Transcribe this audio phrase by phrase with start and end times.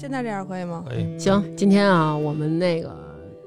[0.00, 0.82] 现在这样可以吗？
[0.88, 2.90] 可以，行，今天啊，我们那个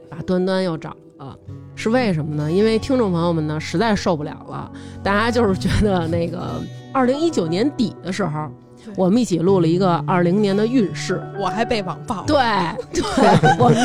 [0.07, 1.35] 把端端又找了，
[1.75, 2.51] 是为什么呢？
[2.51, 4.71] 因为听众朋友们呢实在受不了了，
[5.01, 6.61] 大家就是觉得那个
[6.93, 8.47] 二零一九年底的时候，
[8.95, 11.19] 我们一起录了一个二零年的运势。
[11.39, 12.23] 我还被网暴。
[12.27, 12.35] 对，
[12.93, 13.03] 对，
[13.57, 13.77] 我们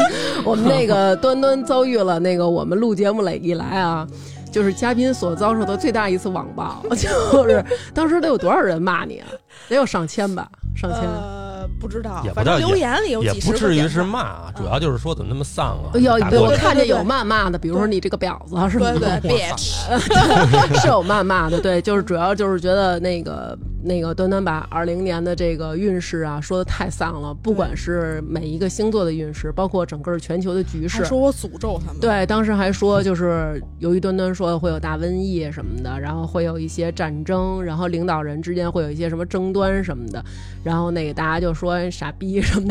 [0.44, 4.06] 我们那个 端端遭遇了那个我们录节目来以来啊，
[4.52, 9.28] 就是嘉宾所遭受的最大一次网暴， 就是当时得有多少人骂你啊？
[9.70, 11.00] 得有上千吧，上千。
[11.00, 11.37] 呃，
[11.80, 15.90] 不知道也，不反正留言里有也几十不至于是骂，主要就是说怎么那么丧啊？
[15.94, 31.04] 哎呦，打过去对我看见有谩骂的，比如说你这个婊子什么对的，对，bitch， 是有谩骂的，对，就是主要就是觉得那个那个端端把二零年的这个运势啊说的太丧了，不管是每一个星座的运势，包括整个全球的局势。
[31.04, 32.00] 说我诅咒他们。
[32.00, 40.22] 对，当时还说，就是由于端端说会有大瘟疫什么的，然后会有一些战争，然后领导人之间会有一些什么争端什么的，
[40.64, 42.68] 然后那个大家就说傻逼 什么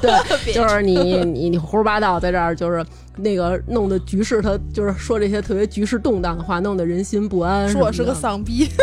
[0.00, 2.84] 的，对，就是你你你胡说八道在这儿，就是
[3.16, 7.68] 那个弄的局势，他就是说这些特别局势动荡的话，弄得人心不安。
[7.68, 8.68] 说我是个丧逼，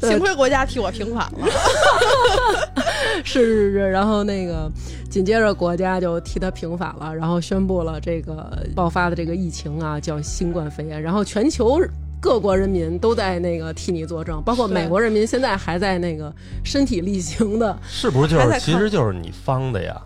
[0.00, 1.46] 幸亏国家替我平反了。
[3.24, 4.70] 是是是，然后那个
[5.10, 11.80] 紧接着国家就替他平反了，然后宣布了这个爆发的这个疫情啊，叫新冠肺炎，然后全球。
[12.20, 16.32] 各国人民都在那个替你作证，包括美国人民现在还在那个
[16.64, 17.78] 身体力行的。
[17.88, 20.00] 是不是就是其实就是你方的呀？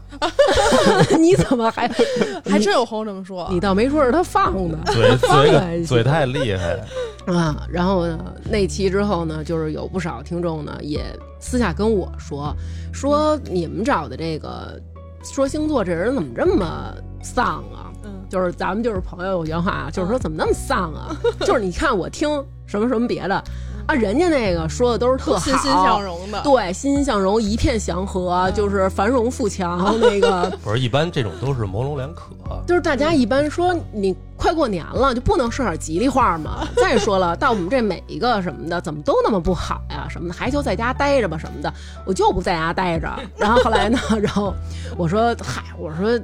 [1.18, 1.88] 你怎么还
[2.44, 3.48] 还真有朋友这么说。
[3.50, 7.66] 你倒没说是他放的嘴嘴嘴太厉害了，啊？
[7.70, 8.18] 然后呢，
[8.50, 11.04] 那期之后呢，就是有不少听众呢也
[11.40, 12.54] 私下跟我说，
[12.92, 14.80] 说你们找的这个
[15.22, 17.91] 说星座这人怎么这么丧啊？
[18.32, 21.14] 嗯，就是咱们就是朋友有原话啊，就是说怎么那么丧啊？
[21.44, 22.28] 就是你看我听
[22.66, 23.34] 什么什么别的
[23.86, 26.40] 啊，人家那个说的都是特好，欣欣向荣的。
[26.42, 29.94] 对，欣欣向荣，一片祥和，就是繁荣富强。
[30.00, 32.22] 那个 不是一般这种都是模棱两可。
[32.66, 36.66] 就是大家一般说你快过年了，就不能说点吉利话吗？
[36.76, 40.06] 再说了，到我们这每一个什么的，怎么都那么不好呀？
[40.08, 41.72] 什么的，还就在家待着吧什么的，
[42.06, 43.08] 我就不在家待着。
[43.36, 44.54] 然后后来呢，然后
[44.96, 46.18] 我说嗨，我说。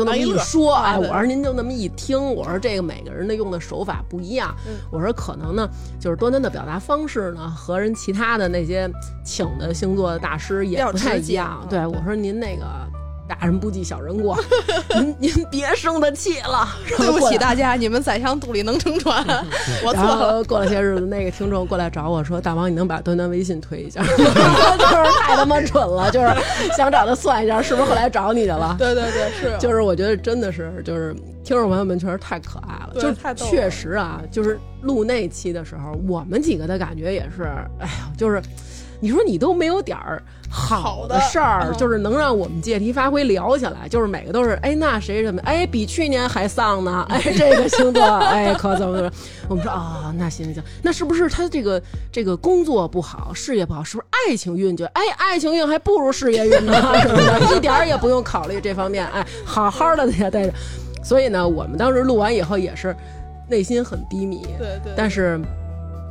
[0.00, 5.68] 就那么一说，哎，我说您就那么一听，我说这个每个人的用的手法不一样，嗯我说可能呢，
[5.98, 8.90] 就是端端的表达方式呢，和人其他的那些
[9.24, 11.66] 请的星座的大师也不太一样。
[11.68, 12.64] 对，我说您那个
[13.30, 14.36] 大人不计小人过，
[14.96, 16.68] 您您别生他气了。
[16.98, 19.24] 对不起大家，你们宰相肚里能撑船，
[19.86, 20.32] 我错然了。
[20.32, 24.24] 后过了些日子，那个听众过来找我说：“大王，你能把端端微信推一下？”就是
[25.22, 26.28] 太他妈蠢了，就是
[26.76, 28.74] 想找他算一下，是不是后来找你去了？
[28.76, 31.14] 对对对，是就是我觉得真的是，就是
[31.44, 37.44] 听众朋友们确实太可爱了，就是太确实啊，就是录那期的时候，我们几个的感觉也是，
[37.78, 38.42] 哎呀，就是
[39.00, 41.76] 你说你都没有点儿好好的事儿，嗯。
[41.76, 49.10] 就是能让我们借题发挥聊起来，就是每个都是，哎，那谁什么，哎，比去年还丧呢， 哎，这个星座，哎，可怎么怎么，
[49.48, 51.80] 我们说啊、那行行行，那是不是他这个
[52.12, 56.72] 这个工作不好，事业不好，是不是爱情运就，哎，爱情运还不如事业运呢，
[57.02, 60.52] 什么的，一点儿也不用考虑这方面，哎，好好的在家待着。
[61.02, 62.94] 所以呢，我们当时录完以后也是
[63.48, 65.40] 内心很低迷，对对，但是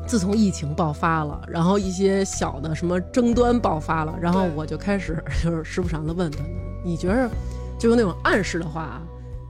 [0.09, 6.49] 自从疫情爆发了，然后一些小的什么争端爆发了，然后我就开始 就是时不常的问他们，
[6.83, 7.29] 你觉得
[7.77, 8.99] 就用那种暗示的话，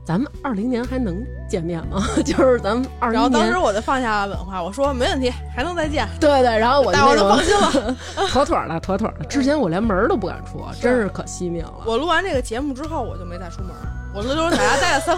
[0.04, 1.16] 咱们二零年还能
[1.48, 2.04] 见面吗？
[2.26, 3.56] 就是咱们二零年然后当时。
[3.56, 7.96] 我就放下了稳话，我说没问题，还能再见，对对，然后我就大伙儿都那种放心了。
[8.28, 9.24] 妥妥的，妥妥的。
[9.24, 11.84] 之前我连门儿都不敢出，真是可惜命了。
[11.86, 15.16] 我录完这个节目之后，我就没再出门儿，我就就是在家待了三。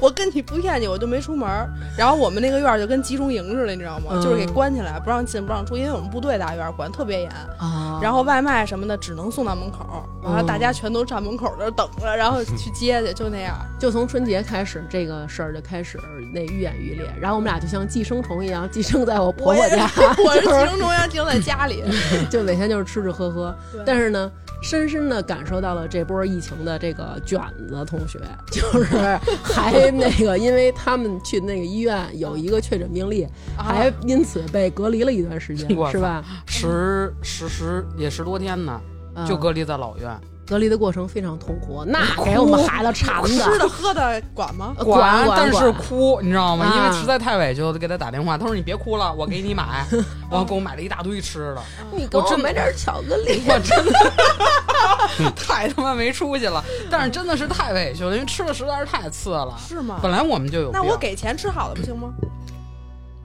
[0.00, 1.68] 我跟你不骗你，我就没出门儿。
[1.96, 4.12] 然后我们那个院儿就跟集中营似的，你知道吗？
[4.12, 7.30] 嗯就是给关起来，不让进不让出，因为我们部队大院儿管特别严。
[7.58, 13.54] 啊，然后外卖什么的只能送到门口儿，完了嗯大家全都站门口儿那儿等着，然后 去接去，就那样。
[13.78, 15.98] 就从春节开始，这个事儿就开始
[16.32, 17.06] 那愈演愈烈。
[17.20, 19.90] 然后我们俩就像寄生虫一样，寄生在我婆婆家，
[20.24, 21.82] 我是 就是集中中央集中在家里，
[22.30, 23.82] 就每天就是吃吃喝喝对。
[23.84, 24.30] 但是呢，
[24.64, 27.38] 深深的感受到了这波疫情的这个卷
[27.68, 28.18] 子同学，
[28.50, 28.96] 就是
[29.42, 33.24] 还 那个，因为他们去那个医院有一个确诊病例，
[33.58, 36.24] 啊还因此被隔离了一段时间 是吧？
[36.46, 38.80] 十十十也十多天呢，
[39.14, 43.28] 嗯就隔离在老院，隔离的过程非常痛苦，那给我们孩子馋的。
[43.28, 44.74] 吃的喝的管吗？
[44.78, 46.66] 呃管管但是哭，你知道吗？
[46.66, 48.36] 啊因为实在太委屈了，就给他打电话。
[48.36, 49.86] 他说：“你别哭了，我给你买。”
[50.30, 51.62] 然后给我买了一大堆吃的，
[51.92, 53.42] 你给我买点巧克力。
[53.48, 56.62] 我真的太他妈没出息了。
[56.90, 59.56] 但是真的是太委屈了，因为吃的实在是太次了。
[59.58, 59.98] 是吗？
[60.02, 62.12] 本来我们就有，那我给钱吃好的不行吗？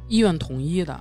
[0.08, 1.00] 医院统一的，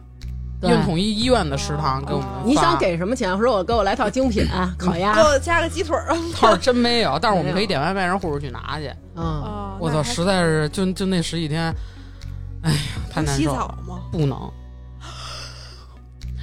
[0.60, 2.28] 对院统一医院的食堂给我们。
[2.44, 3.36] 你想给什么钱？
[3.38, 4.44] 说我给我来套精品
[4.76, 6.16] 烤鸭给，我加个鸡腿儿啊！
[6.40, 8.92] 倒是真没有，但是我们可以点外卖让护士去拿去。
[9.14, 11.72] 嗯，啊我操，实在是就就那十几天，
[12.62, 12.78] 哎呀，
[13.12, 13.58] 太难洗受了。
[13.58, 14.00] 澡吗？
[14.10, 14.36] 不能，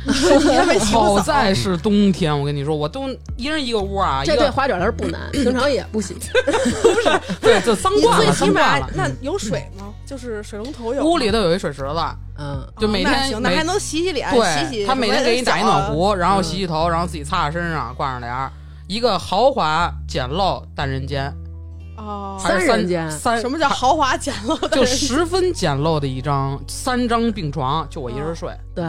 [0.79, 1.19] 好？
[1.19, 6.15] 在是冬天，我跟你说，我都一人一个屋啊，这对花卷儿不难， 平常也不洗。
[7.41, 8.89] 对，就脏你惯了，最起码脏惯了。
[8.93, 9.93] 那有水吗？
[10.05, 11.03] 就是水龙头有。
[11.03, 11.99] 屋里头有一水池子，
[12.37, 14.85] 嗯，就每天哦那行，那还能洗洗脸，洗对，洗。
[14.85, 18.51] 他每天给你打一暖壶，然后嗯洗洗头，然后自己擦擦身上，挂上帘儿。
[18.87, 21.33] 一个豪华简陋单人间，
[21.97, 22.37] 哦。
[22.39, 24.85] 三人间三什么叫豪华简陋就？
[24.85, 28.49] 十分简陋的一张三张病床，就我一人睡。
[28.75, 28.83] 对。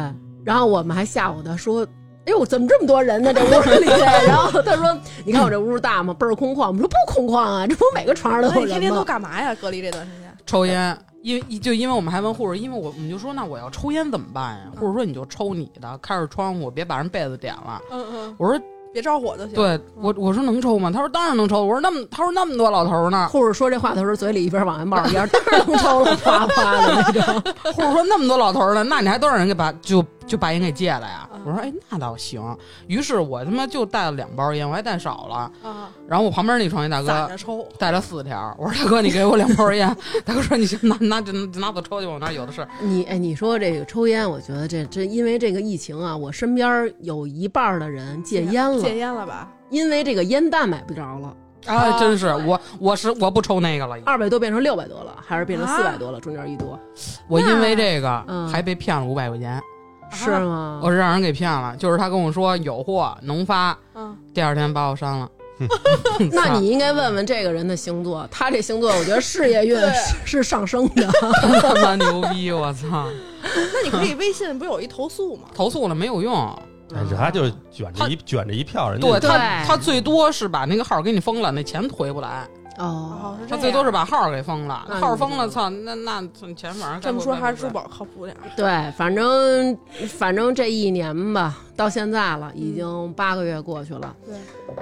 [0.45, 1.87] 然后我们还吓唬他说。
[2.27, 3.33] 哎呦，怎么这么多人呢？
[3.33, 3.87] 这屋里，
[4.27, 6.13] 然后他说：“你看我这屋大吗？
[6.13, 9.55] 倍儿空旷。”我们说：“不空旷啊，这不每个床上都有人吗天天都干嘛呀？
[9.55, 10.37] 隔离这段时间？
[10.45, 14.71] 抽烟，因为就因为我们还问护士，因为我我们就说那我要抽烟怎么办呀？
[14.79, 17.83] 护士说你就抽你的，开着窗户，别把人被子点了。
[17.91, 18.57] 嗯嗯，我说
[18.93, 19.55] 别着火就行。
[19.55, 20.89] 对我我说能抽吗？
[20.89, 21.65] 他说当然能抽。
[21.65, 23.27] 我说那么他说那么多老头呢？
[23.27, 27.43] 护士说这话的时候，嘴里一边往外冒着烟，当然能抽了， 啪啪的那种。
[27.73, 31.36] 护士说那么多老头呢，那你还都让人给把就就把烟给戒了呀嗯？
[31.47, 32.43] 我说哎那倒行。
[32.87, 35.37] 于是我他妈就带了两包烟，我还带少了。
[35.63, 37.67] 啊，然后我旁边那床一大哥攒着抽。
[37.79, 39.89] 带了四条，我说大哥你给我两包烟。
[40.25, 42.67] 大哥说你先拿拿就就拿走抽去，我那儿有的是。
[42.81, 49.49] 你哎，你说这个抽烟，我觉得这这因为这个疫情啊，我身边有一半的人戒烟了，戒烟了吧？
[49.71, 56.79] 因为这个烟弹买不着了，啊，真是哎我我是我不抽那个了，二百多变成六百多了，还是变成啊四百多了，中间一多，
[57.29, 59.61] 我因为这个嗯还被骗了五百块钱，
[60.11, 60.81] 是吗？
[60.83, 61.77] 我是让人给骗了。
[61.77, 65.29] 就是他跟我说有货能发，嗯，第二天把我删了。
[66.33, 71.09] 那你应该问问这个人的星座，他这星座我觉得事业运是是上升的。
[71.63, 72.53] 他妈牛逼！
[72.53, 73.07] 我操，
[73.43, 75.49] 那你可以微信不有一投诉吗？
[75.55, 76.47] 投诉了没有用。
[76.95, 82.47] 哎人家就是卷着一卷着一票，人对他，他最多是把那个号给你封了，那钱回不来。
[82.79, 86.23] 哦，他最多是把号给封了，那号封了，操，那那
[86.55, 88.43] 钱反正这么说还是支付宝靠谱点儿。
[88.57, 89.77] 对，反正
[90.09, 94.15] 反正这一年吧，到现在了，已经八个月过去了。
[94.27, 94.35] 对，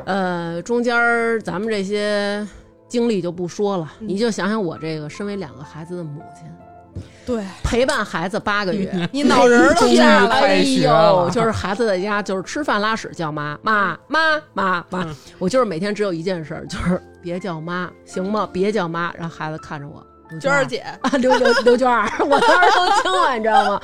[0.06, 2.46] 呃，中间儿咱们这些
[2.88, 4.08] 经历就不说了，嗯。
[4.08, 15.16] 你就想想我这个身为两个孩子的母亲，对，陪伴孩子八个月，你脑仁都炸了哎呦，就是孩子在家就是吃饭拉屎叫妈妈妈妈妈，嗯。
[15.38, 18.46] 我就是每天只有一件事，就是别叫妈，行吗？
[18.52, 20.06] 别叫妈，让孩子看着我。
[20.40, 23.80] 娟儿姐，啊，刘刘刘娟儿，我当时都惊了，你知道吗？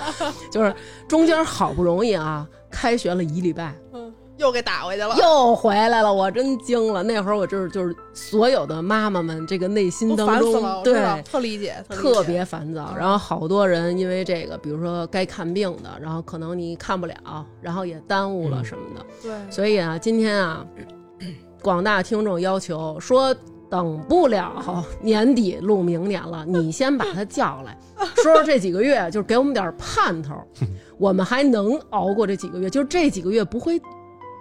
[0.50, 0.75] 就是
[1.08, 7.02] 中间好不容易啊，开学了一礼拜，嗯，又给打回去了，又回来了，我真惊了。
[7.02, 12.88] 那会儿我就是就是所有的妈妈们这个内心都当中对特理解，理解特别烦躁。
[12.93, 17.14] 嗯然后好多人因为这个，比如说该看病的，然后可能你看不了，
[17.60, 19.06] 然后也耽误了嗯什么的。
[19.22, 20.66] 对，所以啊，今天啊，
[21.62, 23.34] 广大听众要求说。
[23.70, 27.78] 等不了年底录明年了，你先把他叫来，
[28.20, 30.34] 说说这几个月，就是给我们点盼头，
[30.98, 33.80] 我们还能熬过这几个月，就是这几个月不会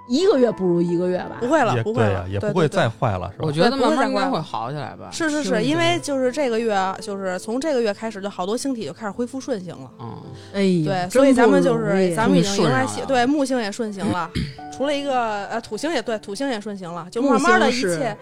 [0.09, 1.47] 一个月不如一个月吧不？
[1.47, 3.51] 会了，不会了，，也不会再坏了，是吧我？
[3.51, 5.07] 觉得慢慢应该会好起来吧。
[5.11, 9.91] 是是是，因为就是这个月，就是从这个月开始，就好多星体就开始恢复顺行了。
[9.99, 10.17] 嗯，
[10.53, 14.29] 哎，对，所以咱们就是咱们已经迎来对木星也顺行了，
[14.75, 18.17] 除了一个呃土星也对，土星也顺行了，就慢慢的一切，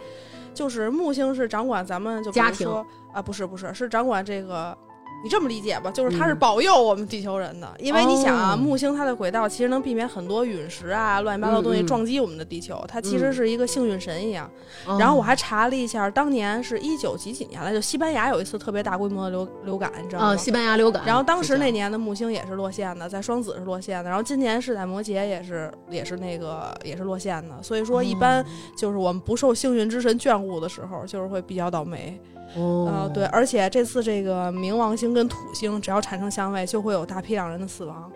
[0.54, 4.78] 就是木星是掌管咱们就比家庭如说啊，不是不是，是掌管这个。
[5.24, 6.40] 你这么理解吧，就是它是嗯。
[6.40, 8.58] 保佑我们地球人的，因为你想啊，哦。
[8.58, 13.34] 木星它的轨道其实能避免很多陨石啊、乱七八糟的东西撞击我们的地球，它其实嗯。
[13.34, 14.50] 是一个幸运神一样。
[14.86, 14.98] 哦。
[15.00, 20.28] 然后我还查了一下，当年是一九几几年来，就西班牙有一次特别大规模的流流感，你知道吗？
[20.28, 28.46] 啊，西班牙流感，然后当时那年的木星也是落线的，在双子是落线的，然后今年是在摩羯也是也是那个也是落线的，所以说一般
[28.78, 32.20] 就是我们不受幸运之神眷顾的时候，就是会比较倒霉。
[32.56, 38.12] 哦呃，对，而且这次这个冥王星跟土星只要产生相位，就会有大批量人的死亡，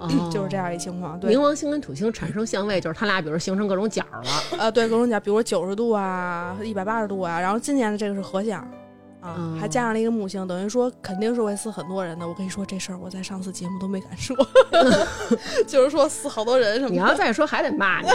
[0.00, 1.20] 嗯 就是这样一情况。
[1.20, 4.30] 对冥，王星跟土星产生相位，就是它俩比如形成各种角儿了。
[4.58, 8.66] 呃，对，各种角，比如九十度啊，一百八十度啊，然后今年的这个是合相。
[9.22, 12.26] 啊，嗯还加上了一个木星，等于说肯定是会死很多人的。
[12.26, 14.36] 我跟你说这事儿，我在上次节目都没敢说，
[15.66, 16.94] 就是说死好多人什么的。
[16.94, 18.08] 你要再说还得骂你，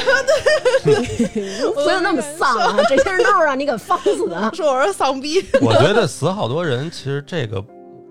[1.74, 2.78] 不用那么丧啊！
[2.90, 4.52] 这些人都是让你给放死的。
[4.54, 7.64] 说我是丧逼，我觉得死好多人，其实这个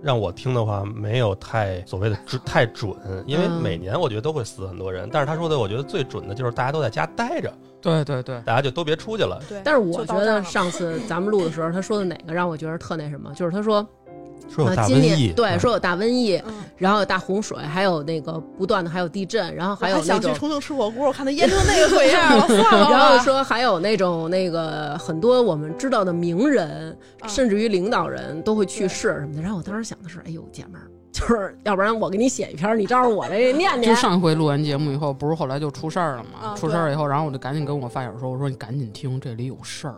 [0.02, 2.94] 让我听的话没有太所谓的准太准，
[3.26, 7.52] 因为嗯每年我觉得都会死很多人，但是他说的我觉得最准的就是大家都在家待着，
[7.86, 9.40] 对对对，大家就都别出去了。
[9.48, 9.60] 对。
[9.64, 13.86] 但是我觉得上次咱们录的时候，他说的哪个让我觉得特那什么，就是他说
[14.48, 20.32] 说有大瘟疫年，对嗯说有大瘟疫，嗯，然后有大洪水，还有那个不断的还有地震，然后还有我想去。
[20.34, 22.90] 重庆吃火锅，我看他腌成那个鬼样了，算了。
[22.90, 29.42] 然后说还有那种那个很多我们知道的名人，啊甚至于领导人都会去世什么的。
[29.42, 33.96] 然后我当时想的是，哎呦姐们儿，就是要不然我给你写一篇，你照着我这念念就念。
[33.96, 36.50] 上回录完节目以后，不是后来就出事儿了吗？
[36.50, 39.96] 啊出事儿以后，然后我就赶紧跟我发小说：“我说你赶紧听，这里有事儿，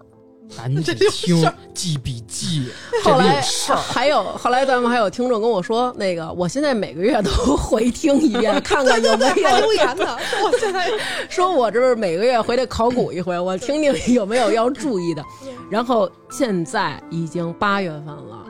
[0.57, 2.71] 赶紧听，记笔记，
[3.03, 3.77] 这 后来里有事儿。
[3.77, 10.89] 还有后来咱们还有听众跟我说，那个我现在每个月都回听一遍，看看有没有 留言呢，我现在
[11.29, 15.25] 说我这是每个月回来考古一回，我听听有没有要注意的。
[15.69, 18.45] 然后现在已经八月份了。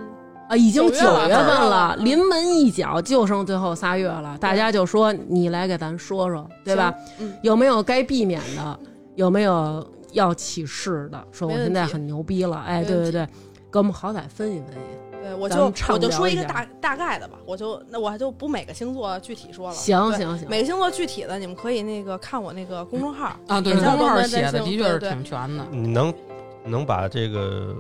[0.49, 4.37] 啊，已经九月份了，临门一脚，就剩最后仨月了。
[4.39, 6.95] 大家就说你来给咱说说，对吧？
[7.19, 8.79] 嗯有没有该避免的？
[9.15, 11.23] 有没有要起势的？
[11.31, 13.27] 说我现在很牛逼了，哎，对对对，
[13.71, 15.21] 给我们好歹分析分析。
[15.21, 19.75] 对，我就我就说一个大大概的吧，我就那我就不每个星座具体说了。
[19.75, 25.67] 行行行，每个星座具体的，你们可以那个看我那个公众号啊，对，公众号写的的确是挺全的。
[25.71, 26.15] 你能
[26.65, 27.75] 能把这个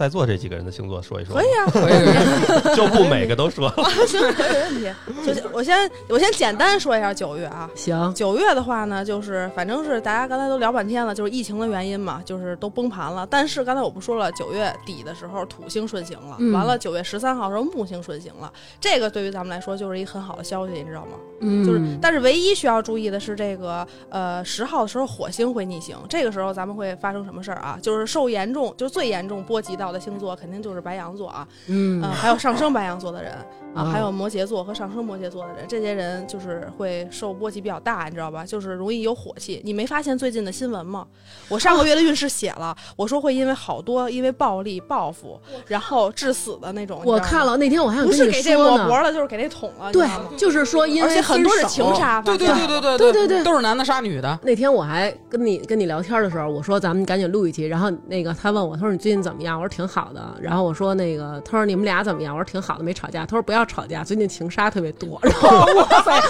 [0.00, 1.36] 在座这几个人的星座说一说？
[1.36, 1.94] 可以啊， 可以，
[2.74, 3.74] 就不每个都说了。
[4.08, 4.78] 行，可以没问
[5.26, 5.34] 题。
[5.34, 13.26] 就我先我先简单说一下九月啊，行，九月的话呢，就是反正是大家刚才都聊半天了，就是疫情的原因嘛，就是都崩盘了。
[13.28, 21.18] 但是刚才我不说了，九月底的时候土星顺行了，嗯完了九月十三号的时候木星顺行了，这个对于咱们来说就是一个很好的消息，你知道吗？
[21.42, 27.78] 嗯，就是，但是唯一需要注意的是，这个呃十号的时候火星会逆行，这个时候咱们会发生什么事儿啊？
[27.82, 32.02] 就是受严重，就是最严重波及到的星座，肯定就是白羊座啊，嗯。
[32.02, 33.34] 嗯、还有上升白羊座的人
[33.74, 38.44] 啊，哦还有摩羯座和上升摩羯座的人，这些人就是会受波及比较大，你知道吧？
[38.44, 39.60] 就是容易有火气。
[39.64, 41.06] 你没发现最近的新闻吗？
[41.48, 47.00] 我上个月的运势写了，我说会因为好多因为暴力报复，然后致死的那种。
[47.04, 54.38] 我看了，那天我还想不是给这抹脖了，就是给那捅了，对就是说因为很多是情杀，对对对对对对对都是男的杀女的。
[54.42, 59.60] 那天我还跟你跟你聊天的时候，我说咱们赶紧录一期，然后那个他问我，他说你最近怎么样？
[59.60, 60.20] 我说挺好的。
[60.40, 62.36] 然后我说那个，他说你们俩怎么样？
[62.36, 63.24] 我说挺好的，没吵架。
[63.24, 65.18] 他说不要吵架，最近情杀特别多。
[65.22, 66.20] 然后哇塞，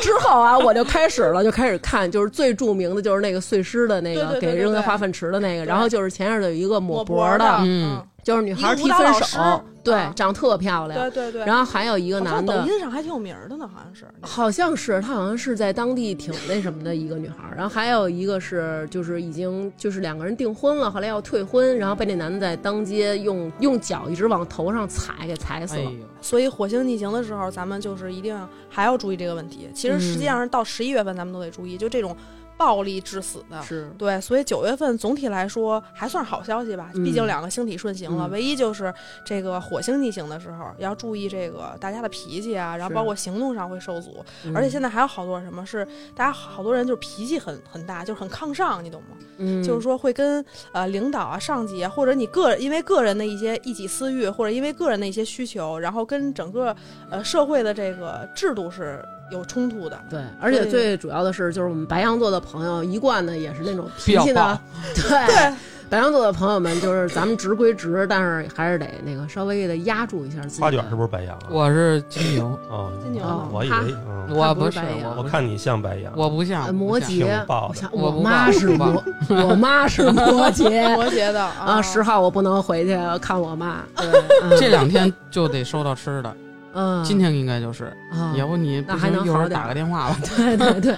[0.00, 10.98] 之后啊，我就开始了，就开始看，就是最著名的就是那个碎尸的那个对对对对对给扔在化粪池的那个，然后就是前面有一个抹脖的，的，嗯就是女孩提分手，对啊，长特漂亮。
[10.98, 11.44] 对对对。
[11.44, 14.06] 然后还有一个男的抖，音上还挺有名儿的呢，好像是。
[14.22, 25.82] 好像是她好像是在当地挺那什么的一个女孩儿，然后还有一个是就是已经就是两个人订婚了，后来要退婚，然后被那男的在当街用用脚一直往头上踩，给踩死了。
[25.82, 28.34] 哎，所以火星逆行的时候，咱们就是一定
[28.70, 29.68] 还要注意这个问题。
[29.74, 32.16] 其实实际上是到十一月份咱们都得注意，就这种
[32.56, 33.60] 暴力致死的。
[33.62, 38.28] 是，对，所以九月份总体来说还算是好消息吧，嗯毕竟两个星体顺行了。
[38.28, 38.92] 嗯唯一就是
[39.24, 44.24] 这个火星逆行的时候，要注意这个大家的脾气啊，然后包括行动上会受阻。
[44.44, 49.16] 嗯而且现在还有好多什么是大家好多人就是脾气很很大，就是很抗上，你懂吗？
[49.38, 56.74] 嗯，就是说会跟呃领导啊、上级啊，或者你个人因为个人的一些一己私欲，或者因为个人的一些需求，然后跟整个
[57.10, 59.98] 呃社会的这个制度是有冲突的。
[60.08, 64.58] 对，而且最主要的是，就是我们白羊座的朋友一贯的也是那种脾气呢，
[64.94, 65.54] 对。
[65.90, 70.62] 白羊座的朋友们，就是咱们直归直，但是还是得那个稍微的压住一下自己的。
[70.62, 71.46] 花卷是不是白羊啊？
[71.50, 83.84] 我是金牛，哦，金牛哦我以为，嗯，我不是白羊我看你像白羊，我不像呃摩羯挺暴，的我想 我妈是摩，我妈是摩羯摩羯的 啊，十号我不能回去看我妈。
[83.94, 84.06] 对，
[84.42, 86.36] 嗯这两天就得收到吃的，
[86.74, 90.18] 嗯，今天应该就是，啊，要不你不那还行，一会儿能好点打个电话吧。
[90.36, 90.96] 对 对对，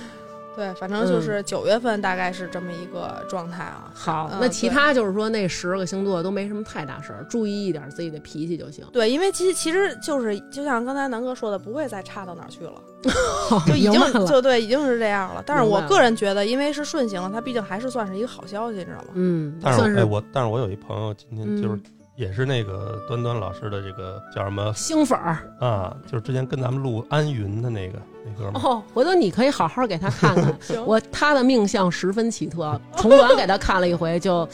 [0.56, 3.90] 对，反正就是九月份大概是这么一个状态啊。
[3.94, 8.84] 好嗯，那其他就是说那十个星座都没什么太大事儿，注意一点自己的脾气就行。
[8.92, 12.72] 对，因为其实其实就是就像刚才南哥说的，不会再差到哪儿去了，
[13.66, 13.92] 就已经
[14.26, 15.42] 就对，已经是这样了。
[15.46, 19.08] 但是我个人觉得，因为是顺行了，它毕竟还是算是一个好消息，你知道吗？
[19.14, 21.82] 嗯，但是算是我哎我，但是我有一朋友今天就是嗯
[22.20, 30.54] 也是那个端端老师的这个叫什么星粉儿啊，就是之前跟咱们录安云的那个那哥们儿，哦，回头你可以好好给他看看。
[30.84, 34.46] 我他的命相十分奇特， 重短给他看了一回就，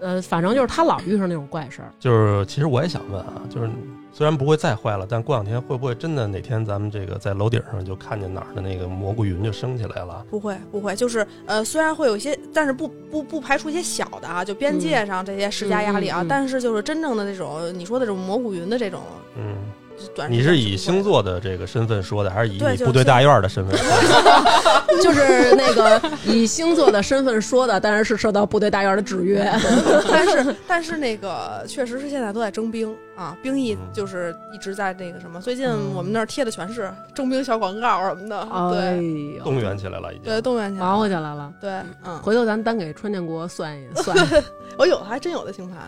[0.00, 1.92] 呃，反正就是他老遇上那种怪事儿。
[2.00, 3.68] 就是其实我也想问啊，就是
[4.12, 10.24] 虽然不会再坏了，但过两天会不会真的哪天咱们这个在楼顶上就看见哪儿的那个蘑菇云就升起来了？
[10.28, 19.00] 不会不会，就是呃，虽然会有一些，但是不不不排除一些小的啊，就边界上这些施加压力啊，嗯嗯嗯但是就是真正的那种你说的这种蘑菇云的这种
[19.36, 19.54] 嗯，
[20.14, 24.84] 短你是以星座的这个身份说的，还是以你部队大院的身份说的？
[25.02, 29.44] 就是那个以星座的身份说的，当然是受到部队大院的制约。
[30.10, 40.24] 但是 但是那个确实是现在都在征兵啊，兵役嗯就是一直在那个什么，最近我们那儿贴的全是征兵小广告什么的，哎对，动员起来了，已经。
[40.24, 41.52] 对，动员起来忙活，起来了。
[41.60, 41.70] 对，
[42.04, 44.16] 嗯，回头咱单给川建国算一算
[44.76, 45.78] 我有还真有的星盘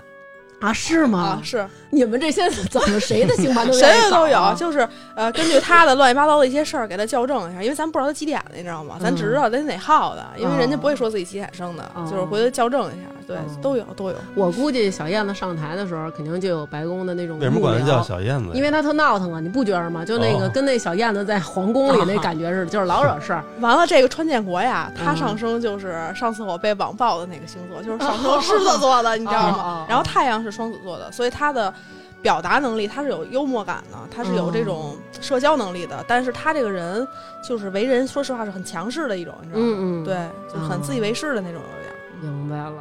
[0.61, 0.73] 啊？
[0.73, 1.43] 是吗啊，？
[1.45, 8.97] 是你们这些怎么谁的星盘都 谁的都有，就是呃，根据他的乱七八糟的一些事儿给他校正一下，因为咱不知道他几点的，你知道吗？
[9.01, 14.17] 咱只知道他哪号的，因为人家不会说自己几点生的，哦就是回头校正一下，对哦，都有都有。
[14.35, 18.51] 我估计小燕子上台的时候，肯定就有白宫的那种为什么管人叫小燕子？
[18.55, 20.05] 因为他特闹腾啊，你不觉得吗？
[20.05, 23.45] 就那个、哦跟那小燕子在皇宫里那感觉似的，就是老惹事儿。
[23.61, 29.87] 完了，这个川建国呀，他嗯上升就是上次我被网暴的那个星座，就是上升 狮子座的，你知道吗哦？
[29.89, 31.73] 然后太阳是双子座的，所以他的
[32.21, 36.05] 表达能力，他是有幽默感的，他是有这种社交能力的。
[36.09, 37.07] 但是他这个人
[37.43, 39.67] 就是为人，说实话是很强势的一种，你知道吗？
[39.69, 42.33] 嗯嗯，对，就很自以为是的那种，有点。
[42.33, 42.73] 明白了。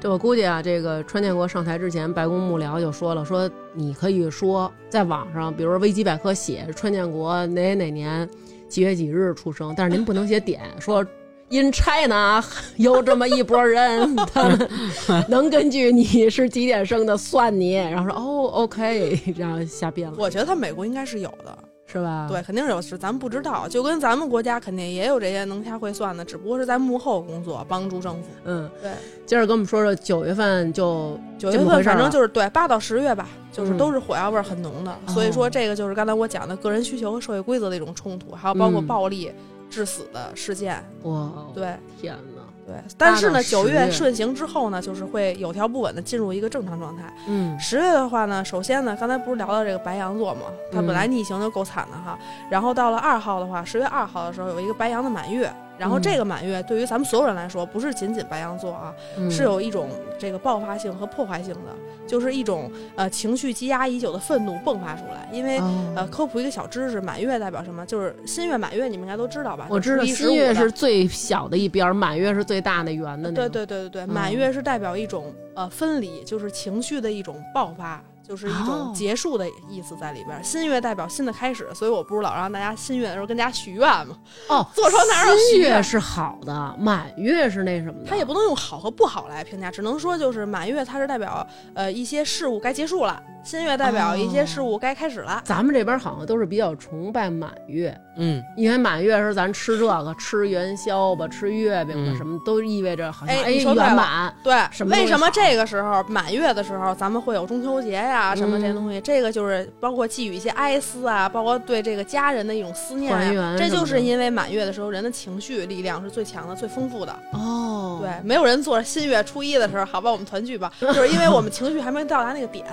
[0.00, 8.28] 这我估计啊，这个川建国上台之前，白宫幕僚就说了，说你可以说在网上，比如说维基百科写川建国哪哪年
[8.68, 11.04] 几月几日出生，但是您不能写点，说
[11.48, 12.40] in China
[12.76, 14.68] 有这么一拨人， 他们
[15.28, 21.58] 能根据你是几点生的算你，然后说哦 OK，这样瞎编了，我觉得他美国应该是有的，
[21.90, 22.26] 是吧？
[22.28, 23.66] 对，肯定是有，事咱们不知道。
[23.66, 28.28] 就跟咱们国家肯定也有这些能掐会算的，只不过是在幕后工作，帮助政府。
[28.44, 28.90] 嗯，对，
[29.24, 34.94] 接着跟我们说说九月份就九月份反正就是对八到十月吧，就是嗯都是火药味儿很浓的。
[35.06, 39.32] 所以说这个就是刚才我讲的个人需求和社会规则的一种冲突，还有包括嗯暴力
[39.70, 40.84] 致死的事件。
[41.04, 42.37] 哇，对天哪，
[42.68, 47.02] 对，但是呢，九月月顺行之后呢，就是会有条不紊的进入一个正常状态。
[47.26, 52.18] 嗯十月的话呢，首先呢，刚才不是聊到这个白羊座嘛，它本来嗯逆行就够惨的哈。
[52.50, 61.74] 然后到了二号的话，十月二号的时候有一个白羊的满月，然后嗯这个满月对于咱们所有人来说，不是仅仅白羊座啊，嗯是有一种这个爆发性和破坏性的，
[62.06, 65.28] 就是一种呃情绪积压已久的愤怒迸发出来。
[65.32, 67.84] 因为、哦呃，科普一个小知识，满月代表什么？
[67.86, 69.66] 就是新月满月，你们应该都知道吧？
[69.70, 73.52] 我知道就新月15的是最小的一边，满月是最大的圆的那对种。
[73.52, 80.42] 对对对对，嗯满月是代表一种呃分离，就是情绪的一种爆发，就是一哦种结束的意思在里边儿。
[80.42, 84.16] 新月代表新的开始，所以我不是老让大家新月的时候跟大家许愿嘛，
[84.48, 88.06] 哦，坐床哪儿有许愿新月是好的，满月是那什么的。
[88.06, 95.40] 它也不能用好和不好来评价，只能说就是满月它是代表呃一些事物该结束了，新月代表一些事物该开始了。
[95.44, 104.34] 咱们这边好像都是比较崇拜满月，嗯，因为满月时候咱吃这个，吃元宵吧，吃月饼吧，嗯什么都意味着好像哎哎你说对了圆满。
[104.42, 104.54] 对，
[104.86, 109.00] 为什么这个时候满月的时候，咱们会有中秋节呀、什么这些东西？
[109.00, 117.16] 这个就是包括寄予一些哀思啊，包括对这个家人的一种思念团啊这圆什么的就是因为满月的时候，人的情绪力量是最强的、最丰富的。
[117.32, 122.64] 哦，对，没有人做新月初一的时候，好吧，我们团聚吧，就是因为我们情绪还没到达那个点，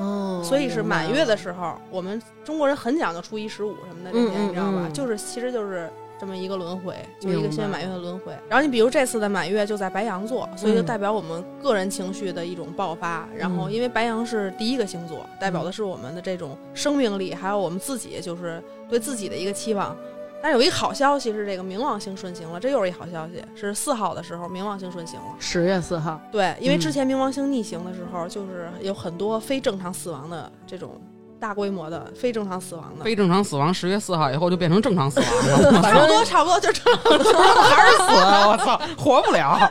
[0.00, 4.84] 哦，所以是满月的时候，我们中国人很讲究初一十五什么的这些，你知道吧？
[4.86, 8.32] 嗯就是其实就是这么一个轮回，就是一个新月满月的轮回。
[8.48, 13.28] 然后你比如这次的满月就在白羊座，所以就嗯代表我们个人情绪的一种爆发。
[13.36, 19.96] 然后嗯因为白羊是第一个星座，代表的是我们的这种生命力，还有我们自己就是对自己的一个期望。
[20.42, 25.26] 但有一个好消息是，这个冥王星顺行了，这又是一好消息，是四号的时候冥王星顺行了。
[25.38, 31.00] 十月四号，对，因为之嗯前冥王星逆行的时候，就是有很多非正常死亡的这种
[31.38, 35.28] 大规模的非正常死亡的，非正常死亡十月四号以后就变成正常死亡
[35.72, 37.12] 了， 差不多差不多就正常。
[37.12, 38.04] 还是死，
[38.48, 39.70] 我操，活不了。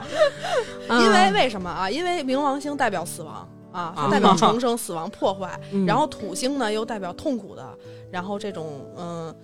[0.89, 1.89] 因为啊为什么啊？
[1.89, 7.63] 因为冥王星代表死亡啊，它啊代表重生、死亡、破坏，嗯然后土星呢又代表痛苦的，
[8.11, 9.29] 然后这种嗯。
[9.29, 9.35] 嗯，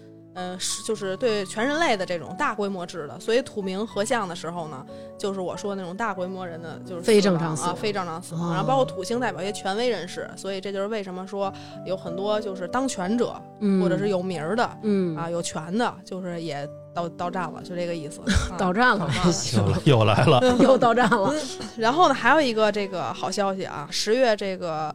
[0.59, 4.85] 是就是对全人类的这种大规模制的，所以土冥合相的时候呢，
[5.17, 8.49] 就是我说那种大规模人的就是非正常死亡非正常死亡。
[8.49, 11.51] 哦然后包括土星代表一些权威人士，所以这就是为什么说
[11.85, 18.19] 有很多就是当权者、嗯或者是有名儿的嗯啊有权的，就是也到到站了，就这个意思。
[18.51, 21.33] 啊到站了，还行又来又来了， 又到站了。
[21.77, 24.93] 然后呢，还有一个这个好消息啊，十月这个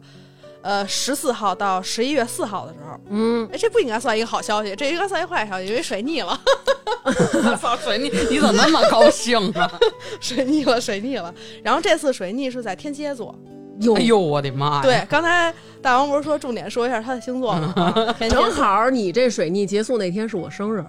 [0.61, 6.39] 呃十四号到十一月四号的时候，嗯，哎，这不应该算一个好消息，这应该算一个坏消息，因为水逆了，
[7.03, 9.71] 我操，水逆，你怎么那么高兴啊？
[10.21, 11.33] 水逆了，水逆了。
[11.63, 13.33] 然后这次水逆是在天蝎座，
[13.79, 14.81] 有哎呦，我的妈呀！
[14.81, 18.15] 对，刚才大王不是说重点说一下他的星座吗？
[18.29, 20.85] 正好你这水逆结束那天是我生日，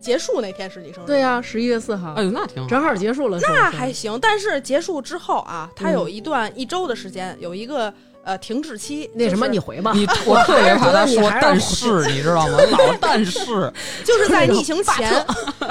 [0.00, 2.68] 结束那天是你生日，对呀、十一月四号哎，呦，那挺好。
[2.68, 3.70] 正好结束了那。
[3.70, 4.18] 还行。
[4.20, 7.92] 但是结束之后啊，它嗯有一段一周的时间，有一个
[8.26, 9.08] 呃停滞期。
[9.14, 9.92] 那什么，你回吧。
[9.94, 12.58] 你 我特别怕他我说但是，你知道吗？
[12.72, 13.72] 老但是，
[14.04, 15.24] 就是在逆行前，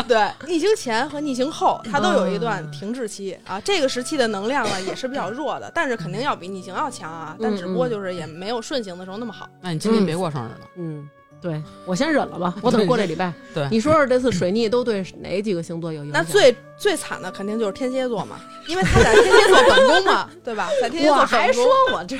[0.07, 3.59] 对逆行前和逆行后，它都有一段嗯停滞期啊。
[3.59, 7.35] 这个时期的能量呢也是比较弱的，但是肯定要比逆行要强啊。
[7.39, 9.47] 但只不过就是也没有顺行的时候那么好。
[9.61, 10.59] 那你今年别过生日了。
[10.77, 11.09] 嗯，
[11.41, 13.33] 对我先忍了吧，我等过这礼拜。
[13.53, 16.23] 对你说说这次水逆都对哪几个星座有影响？
[16.23, 20.69] 那最最惨的肯定就是天蝎座嘛，因为他在天蝎座本宫嘛，对吧？
[20.81, 21.65] 在天蝎座我还说。
[21.93, 22.17] 我这，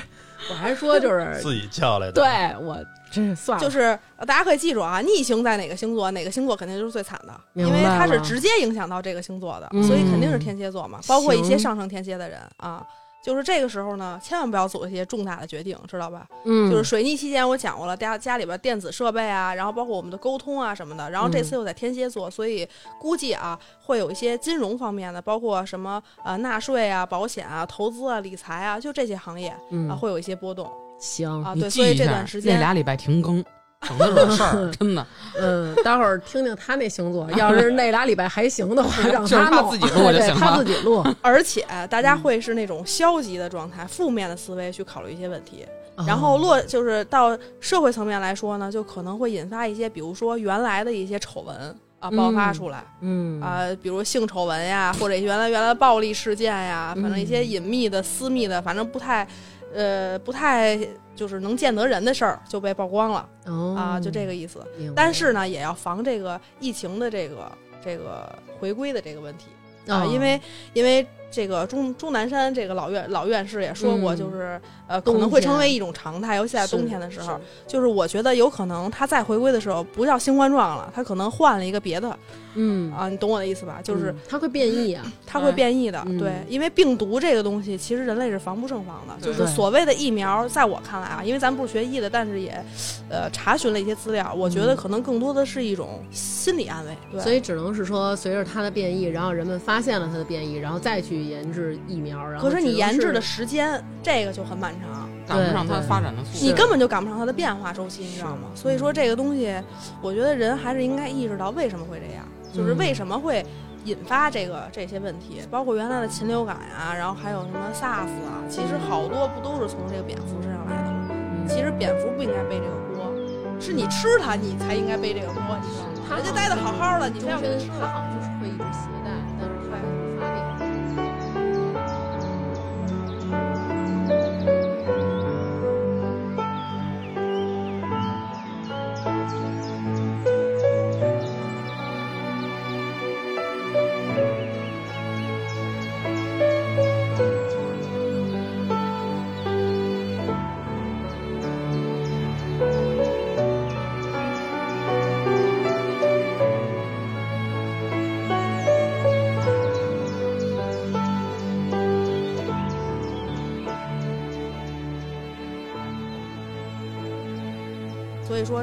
[0.50, 2.14] 我还说就是 自己叫来的。
[2.14, 2.78] 对我
[3.12, 11.00] 真是算了，就是呃大家可以记住啊，逆行在哪个星座，哪个星座肯定就是最惨的，因为它是直接影响到这个星座的，嗯所以肯定是天蝎座嘛。
[11.08, 12.86] 包括一些上升天蝎的人啊，
[13.26, 16.28] 就是这个时候呢，千万不要做一些重大的决定，知道吧？
[16.44, 22.68] 嗯，就是水逆期间我讲过了，家家里边电子设备啊，然后包括我们的沟通啊什么的，然后这次又在天蝎座，所以
[23.00, 31.56] 估计啊会有一些金融方面的，包括什么呃纳税啊、保险啊、投资啊、理财啊，就这些行业嗯啊会有一些波动行，啊。
[31.56, 33.44] 对，所以这段时间那俩礼拜停更，
[33.86, 35.06] 省得惹事儿， 真的。
[35.40, 41.04] 嗯，待会儿听听他那星座， 要是那俩礼拜还行的话， 让就是他自己录就对行了他自己录。
[41.22, 45.66] 而且大嗯家会是那种消极的状态、负面的思维去考虑一些问题，
[45.98, 51.56] 哦然后落就是到社会层面来说呢，就可能会引发一些，比如说原来的一些丑闻
[52.00, 52.84] 啊爆发出来。
[53.02, 59.28] 嗯啊、比如性丑闻呀，或者原来原来暴力事件呀，反正一些嗯隐秘的、私密的，反正不太，
[59.76, 60.80] 呃，不太
[61.16, 63.30] 就是能见得人的事儿就被曝光了。
[63.46, 63.76] 哦。
[63.78, 64.66] 啊，就这个意思。
[64.96, 67.52] 但是呢，也要防这个疫情的这个
[67.84, 69.48] 这个回归的这个问题。
[69.88, 70.10] 啊，哦。
[70.12, 70.40] 因为
[70.74, 74.18] 因为这个钟钟南山这个老院老院士也说过，嗯。
[74.18, 82.16] 就是、呃可能会成为一种常态，尤其在冬天的时候是，就是我觉得有可能他再回归的时候不叫新冠状了，他可能换了一个别的
[82.58, 83.80] 嗯，啊，你懂我的意思吧？
[83.84, 84.16] 就是嗯。
[84.30, 89.14] 它会变异啊， 它会变异的，嗯对，因为病毒这个东西，其实人类是防不胜防的。
[89.26, 92.64] 就是所谓的疫苗，在我看来啊，因为咱不是学医的，但是也，
[93.10, 94.78] 呃，查询了一些资料，我觉得嗯。
[94.78, 96.96] 可能更多的是一种心理安慰。
[97.12, 102.24] 对，所以只能是说，随着它的变异，然后人们发现了它的变异，然后再去研制疫苗。
[102.28, 106.46] 然后可是你研制的时间，这个就很漫长，赶不上它发展的速度。
[106.46, 108.50] 你根本就赶不上它的变化周期，你知道吗？
[108.56, 109.56] 所以说这个东西，
[110.02, 113.46] 我觉得人还是应该意识到为什么会这样，就是嗯为什么会。
[113.86, 121.06] 引发这个这些问题，包括原来的禽流感呀、然后还有什么 SARS 啊，其实好多不都是从这个蝙蝠身上来的吗？
[121.12, 123.14] 嗯其实蝙蝠不应该背这个锅，
[123.62, 126.02] 是你吃它，你才应该背这个锅，你知道吗？
[126.10, 127.76] 它人家待的好好的，你非要给它吃了。
[127.80, 128.90] 它好像就是会一直携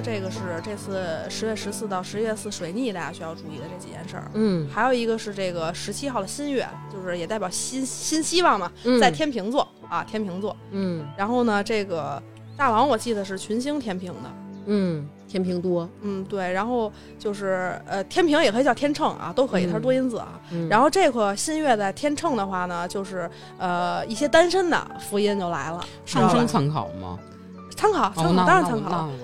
[0.03, 4.31] 这个是这次十月十四到十月四水逆大家需要注意的这几件事儿。
[4.35, 10.57] 嗯，还有一个是这个十七号的新月，就是也代表新新希望嘛，嗯在天平座啊，天平座。
[10.73, 12.21] 嗯然后呢，这个
[12.57, 14.31] 大王我记得是群星天平的，
[14.67, 16.53] 嗯，天平多，嗯，对。
[16.53, 20.41] 然后就是呃，天平也可以叫天秤啊，都可以，它是多音字啊。
[20.51, 27.17] 嗯然后这个新月在天秤的话呢，就是呃一些单身的福音就来了，上升参考吗？
[27.75, 29.22] 参考参哦，考，当然参考那我那我听听。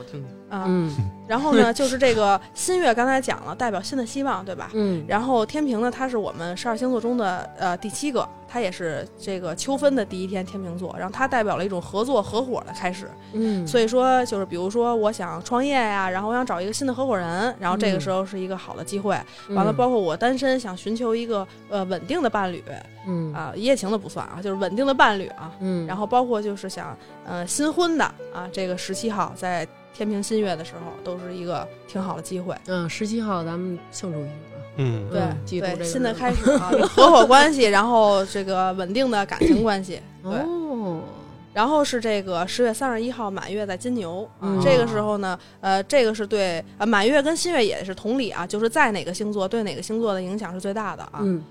[0.48, 0.64] 啊。
[0.66, 0.94] 嗯
[1.28, 4.70] 然后呢，就是这个新月刚才讲了，代表新的希望，对吧？
[4.72, 13.11] 嗯然后天平呢，它是我们十二星座中的呃第七个，它也是这个秋分的第一天天平座，然后它代表了一种合作合伙的开始。
[13.34, 19.14] 嗯，所以说，就是比如说我想创业呀，然后我想找一个新的合伙人，然后这个嗯时候是一个好的机会。
[19.50, 22.64] 以完了，包括我单身想寻求一个呃稳定的伴侣
[23.06, 25.52] 嗯啊，一夜情的不算啊，就是稳定的伴侣啊。
[25.61, 32.54] 嗯，然后包括就是想呃新婚的啊，这个十七号在天平新月的时候，都是一个挺好的机会。
[32.68, 40.32] 嗯十七号咱们庆祝一下啊，嗯，对嗯记住这对，个新的开始啊，合伙关系，然后这个稳定的感情关系， 对。
[40.32, 41.00] 哦，
[41.52, 51.18] 然后是这个十月三十一号满月在金牛啊，嗯这个时候呢，呃，这个是对呃满月跟新月也是同理啊，就是在哪个星座对哪个星座的影响是最大的啊？
[51.22, 51.42] 嗯，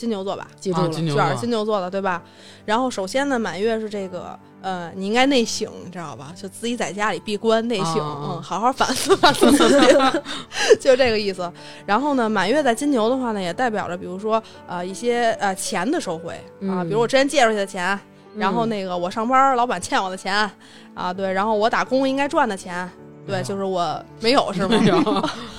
[0.00, 2.22] 金牛座吧，啊，记住了，金牛座卷儿金牛座的对吧？
[2.64, 6.32] 然后首先呢，满月是这个呃，你应该内省，你知道吧？
[6.34, 9.86] 就自己在家里闭关内省，嗯，好好反思反思自己，
[10.80, 11.52] 就这个意思。
[11.84, 17.98] 然后呢，满月在金牛的话呢，也代表着比如说呃一些呃钱的收回啊，嗯比如我之前借出去的钱。
[18.36, 20.48] 然后那个我上班，老板欠我的钱
[20.94, 22.88] 啊，对，然后我打工应该赚的钱，
[23.30, 24.78] 对，就是我没有是吗？
[24.80, 24.96] 没有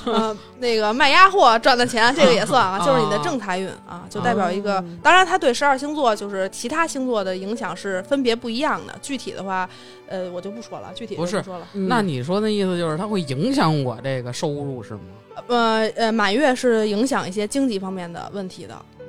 [0.06, 4.84] 呃， 那个卖鸭货赚的钱，这个也算啊，啊 就是你的正财运啊，就代表一个。
[5.02, 8.94] 当然，它对十二星座就是其他星座的影响是分别不一样的。
[9.02, 9.68] 具体的话，
[10.08, 11.66] 呃，我就不说了，具体不是说了。
[11.74, 15.02] 嗯那你说的意思就是它会影响我这个收入是吗？
[15.48, 19.01] 呃呃，满月是影响一些经济方面的问题的嗯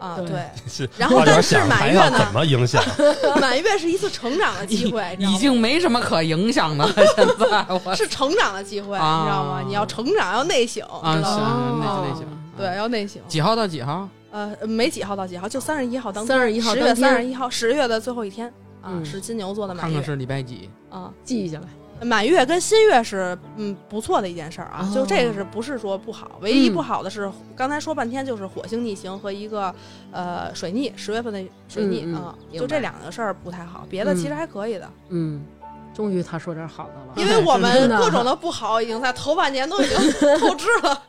[0.00, 0.42] 啊，对对。
[0.66, 2.82] 是然后但是想满月呢怎么影响？
[3.40, 6.92] 满月是一次成长的机会，已经没什么可影响的了。
[7.14, 9.62] 现在我是成长的机会，啊你知道吗？
[9.66, 11.46] 你要成长，要内省，啊知道吗？
[11.46, 13.20] 行那哦那行对，要内省。
[13.28, 14.08] 几号到几号？
[14.32, 18.46] 呃，没几号到几号，就三十一号当31号十月三十一号，十月的最后一天
[18.80, 20.70] 啊，嗯是金牛座的满月看看是礼拜几？
[20.88, 21.10] 啊。
[21.24, 21.64] 记下来。
[22.02, 26.30] 满月跟新月是嗯不错的一件事儿啊，哦就这个是不是说不好？
[26.40, 29.74] 唯一不好的是、刚才说半天就是火星逆行和一个
[30.10, 34.90] 呃水逆，十月份的水逆嗯嗯啊，就这两个事儿不太好，别的其实还可以的。
[35.10, 35.44] 嗯，
[35.94, 37.12] 终于他说点好的了。
[37.16, 39.98] 因为我 们各种的不好已经在头半年都已经
[40.40, 41.02] 透支 了。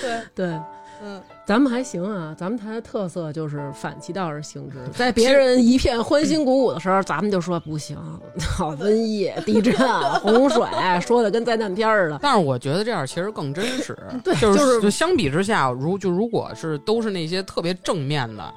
[0.00, 0.60] 对，对，
[1.02, 7.96] 嗯，咱们还行啊，咱们台的特色就是反其道而行之， 在别人一片欢欣鼓舞的时候，咱们就说不行，
[8.40, 9.74] 好瘟疫、地震、
[10.20, 10.62] 洪水，
[11.00, 12.18] 说的跟灾难片似的。
[12.20, 18.52] 但是我觉得这样其实更真实， 对就就是就相比之下，如就如果是都是那些特别正面的，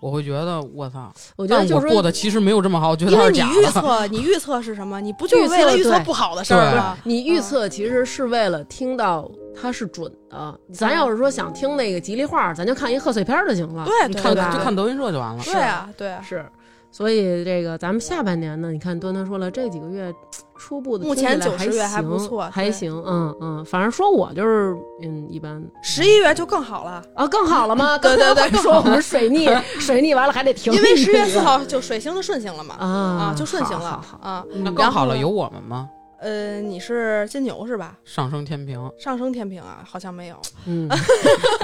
[0.00, 3.80] 我会觉得我操，我觉得我过就是说，得其实没有这么好，我觉得因为你预它是假的。
[3.80, 5.00] 测，你预测是什么？
[5.00, 6.96] 你不就是为了预测不好的事儿吗？
[7.04, 10.58] 你预测其实是为了听到它是准的。
[10.72, 13.84] 咱要是说想听那个吉利话，咱就看一贺岁片儿就行了。
[13.84, 15.42] 对你看对就看德云社就完了。
[15.44, 16.22] 对啊，对啊。
[16.22, 16.44] 是，
[16.90, 20.12] 所以这个咱们下半年呢，你看端端说了，这几个月
[20.56, 27.96] 初步的目前听起来90月还行不错还行，嗯嗯，反正说我就是嗯一般十一月就更好了，啊，更好了吗？
[28.02, 29.48] 对对对刚才说我们水逆，
[29.80, 34.44] 水逆完了还得停，因为十月四号就水星的顺行了嘛，啊啊，就顺行了啊。
[34.52, 35.88] 嗯那更好了，有我们吗？
[36.22, 37.98] 呃，你是金牛是吧？
[38.04, 40.88] 上升天平，上升天平啊，好像没有，嗯，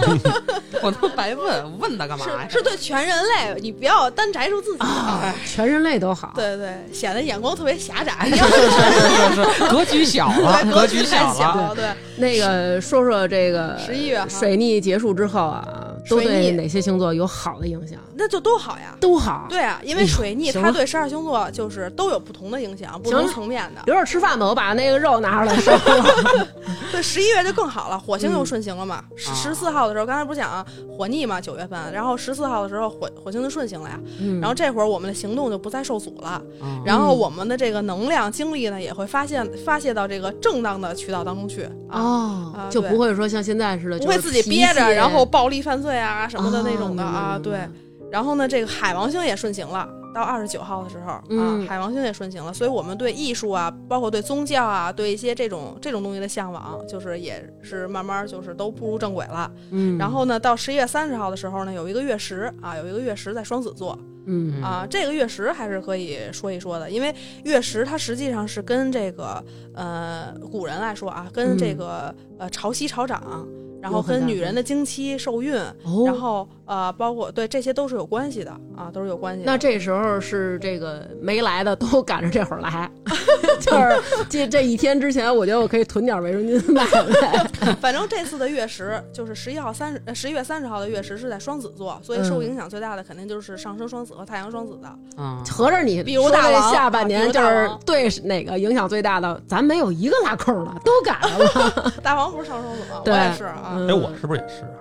[0.83, 2.49] 我他妈白问，问他干嘛呀？
[2.51, 5.33] 是是对全人类，你不要单摘出自己啊。
[5.47, 11.69] 全人类都好，对对，显得眼光特别狭窄， 是是是是，格局小了，格局太小了。
[11.69, 15.69] 了，对，那个说说这个十一月水逆结束之后啊，
[16.09, 18.01] 都对哪些星座有好的影响？
[18.19, 18.95] 那就都好呀。
[19.01, 23.81] 都好，对啊，因为水逆它对十二星座就是都有不同的影响，不同层面的。
[23.87, 26.49] 一会儿吃饭吧，我把那个肉拿出来烧了。
[26.91, 29.05] 对，十一月就更好了，火星又顺行了嘛。
[29.17, 33.99] 十四号的时候，刚才不是讲啊火逆嘛，九月份，然后十四号的时候火火星就顺行了呀。
[34.21, 42.69] 嗯然后这会儿我们的行动就不再受阻了，嗯然后我们的这个能量精力呢也会发现发泄到这个正当的渠道当中去啊。
[42.71, 47.61] 就不会说像现在似的，不会自己憋着，然后暴力犯罪啊什么的那种的哦啊，对。
[48.11, 59.51] 然后呢，这个海王星也顺行了，到二十九号的时候、嗯啊，海王星也顺行了，所以我们对艺术啊，包括对宗教啊，对一些这种这种东西的向往，就是也是慢慢就是都步入正轨了。
[59.71, 69.45] 嗯，然后呢，到十一月三十号的时候呢，有一个月食啊，有一个月食在双子座嗯啊，这个月食还是可以说一说的，因为月食它实际上是跟这个
[69.75, 73.47] 呃古人来说啊，跟这个、呃潮汐潮涨。
[73.81, 79.51] 然后跟女人的经期、受孕，哦然后呃，包括对这些都是有关系的啊，都是有关系的。
[79.51, 82.91] 那这时候是这个没来的都赶着这会儿来，
[83.63, 87.75] 就是这这一天之前，我觉得我可以囤点卫生巾买来。
[87.81, 94.89] 反正这次的月食就是十一号三十，呃十一月三十号的月食是在双子座，所以受嗯影响最大的肯定就是上升双子和太阳双子的。
[95.17, 101.93] 嗯，合着你比如大王下半年就是对哪个影响最大的，咱没有一个拉空的，都赶上了。
[102.03, 102.97] 大王不是上升双子吗？
[103.01, 104.81] 我对也是啊，嗯哎，我是不是也是啊？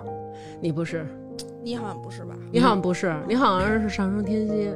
[0.60, 1.06] 你不是，
[1.62, 2.34] 你好像不是吧？
[2.50, 4.74] 你好像不是，你好像是上升天蝎。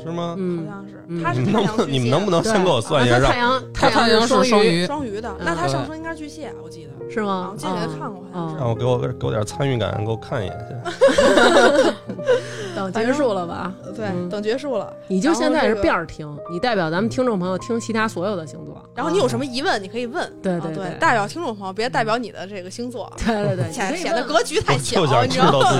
[0.00, 0.28] 是吗？
[0.28, 3.18] 好嗯，像是，嗯他是你们能不太阳巨蟹你们能不能先给我算一下？
[3.20, 5.28] 太阳太阳是双双鱼，双鱼的？
[5.38, 6.90] 嗯那他上升应该是巨蟹，我记得。
[6.92, 7.56] 啊，是吗我？
[7.56, 8.56] 记得他看过，好像是。
[8.58, 11.92] 让我给我给我点参与感，给我看一眼去。
[12.74, 13.72] 等结束了吧？
[13.94, 14.92] 对，嗯等结束了。
[15.08, 18.82] 你就现在是辫儿听，你代表咱们听众朋友听其他所有的星座。
[18.94, 20.22] 然后你有什么疑问，你可以问。
[20.24, 25.78] 啊对对对对代表听众朋友，别代表你的这个星座，对 对对，显显得格局太小就，想你知道己。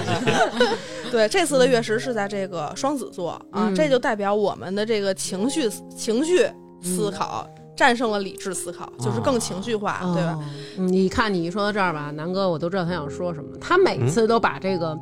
[1.10, 6.46] 对，这次的月食是在这个双子座啊，嗯这就代表我们的这个情绪情绪
[6.82, 10.38] 思考、战胜了理智思考，就是更情绪化，对吧？
[10.76, 13.56] 你看你一说到这儿吧，南哥，我都知道他想说什么。
[13.58, 14.98] 他每次都把这个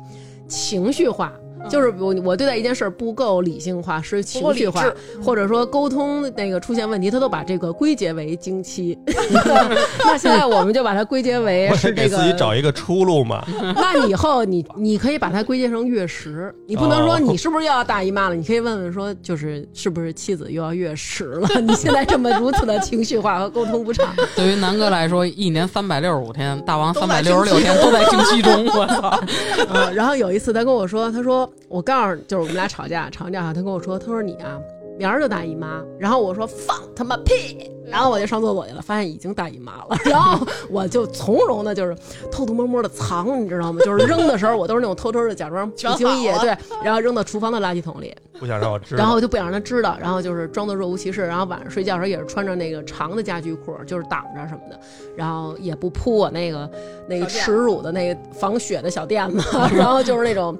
[0.47, 1.33] 情绪化
[1.69, 4.83] 就是我我对待一件事儿不够理性化，是情绪化，
[5.23, 8.97] 或者说沟通那个出现问题，他都把这个归结为经期。
[10.03, 12.33] 那现在我们就把它归结为我是这个给自己。
[12.37, 13.45] 找一个出路嘛。
[13.75, 18.35] 那以后你你可以把它归结成月食，你不能说哦你是不是又要大姨妈了？
[18.35, 21.47] 你可以问问说，就是是不是妻子又要月食了？
[21.61, 28.65] 你现在这么如此的情绪化和沟通不畅，对于南哥来说，一年三百六十五天，大王都三百六十六天都在经期中。
[28.65, 29.19] 我操！
[29.73, 34.59] 嗯，然后有一次他跟我说，他说我告诉就是我们俩吵架吵完架哈，他跟我说，他说你啊
[34.97, 41.95] 明儿就大姨妈，然后我说放他妈屁，然后我就上厕所去了，发现已经大姨妈了，然后我就从容的就是
[42.29, 43.81] 偷偷摸摸的藏，你知道吗？
[43.83, 48.99] 就是扔的时候我都是那种偷偷的假装不经意 对，然后扔到厨房的垃圾桶里，不想让我知道。
[48.99, 54.79] 然后我就不想让他知道，然后就是装作若无其事，然后晚上睡觉的时候也是穿着那个长的家居裤，就是挡着什么的，
[55.15, 56.69] 然后也不铺我那个
[57.07, 59.39] 那个耻辱的那个防雪的小垫子，
[59.73, 60.55] 然后就是那种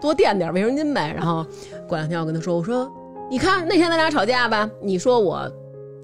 [0.00, 1.12] 多垫点卫生巾呗。
[1.16, 1.44] 然后
[1.88, 2.90] 过两天我跟他说，我说
[3.30, 5.50] 你看那天咱俩吵架吧，你说我。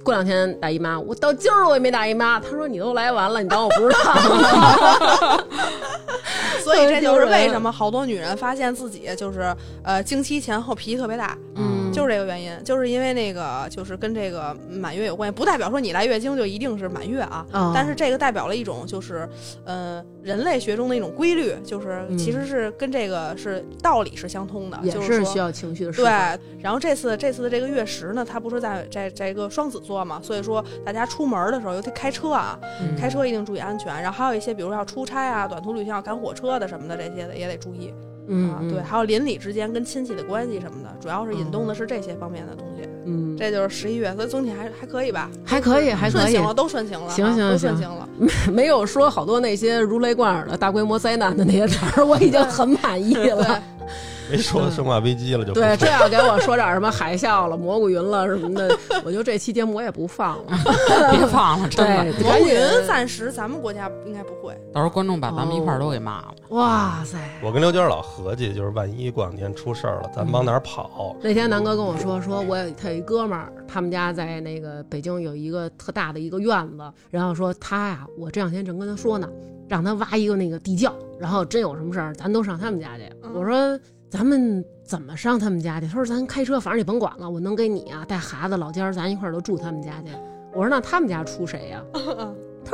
[0.02, 2.38] 过两天大姨妈，我到今儿我也没大姨妈。
[2.38, 5.42] 他说你都来完了，你当我不知道吗？
[6.62, 19.28] 所以这就是为什么好多女人发现自己就是呃经期前后脾气特别大，嗯就是这个原因，就是因为那个就是跟这个满月有关系，不代表说你来月经就一定是满月啊，哦但是这个代表了一种就是
[19.64, 33.94] 呃人类学中的一种规律，就是嗯其实是跟这个是道理是相通的，也就是说需要情绪的释对。，然后这次这次的这个月食呢，它不是在在在一个双子座嘛，所以说大家出门的时候，尤其开车啊，嗯开车一定注意安全。
[34.02, 37.92] 然后还有一些，比如说要出差啊、短途旅行要赶火车的什么的，这些的也得注意、
[38.26, 38.60] 嗯啊。
[38.70, 42.88] 对，还有邻里之间跟亲戚的关系什么的，主要是引动的是这些方面的东西。
[43.06, 46.42] 嗯，这就是十一月，所以总体还还可以吧，还可以，还可以顺行。
[46.42, 48.08] 了，都顺行了啊，行行都顺行行了。
[48.50, 53.62] 没有说好多那些如雷贯耳的大规模灾难的那些词儿，我已经很满意了。
[54.30, 60.58] 没说生化危机了就对，说这要给我说点什么海啸了、蘑菇云了什么的， 我就这期节目我也不放了。
[61.12, 62.12] 别放了，真的。
[62.12, 66.34] 对，蘑菇云暂时咱们国家应该不会，到时候观众把咱们一块儿都给骂了。
[66.50, 67.18] 哇塞！
[67.42, 71.14] 我跟刘娟老合计，就是万一过两天出事儿了，咱往哪儿跑？
[71.20, 79.28] 那天南哥跟我说，说我有他有一哥们儿，他们家在那个北京有一个特大的一个院子，然后说他呀，我这两天正跟他说呢，
[79.68, 83.04] 让他挖一个那个地窖，然后真有什么事儿，咱都上他们家去。
[83.22, 83.78] 嗯我说
[84.10, 85.86] 咱们怎么上他们家去？
[85.86, 90.08] 他说咱开车，反正也甭管了，我能给你啊带孩子老家儿，咱一块儿都住他们家去。
[90.52, 91.82] 我说那他们家出谁呀、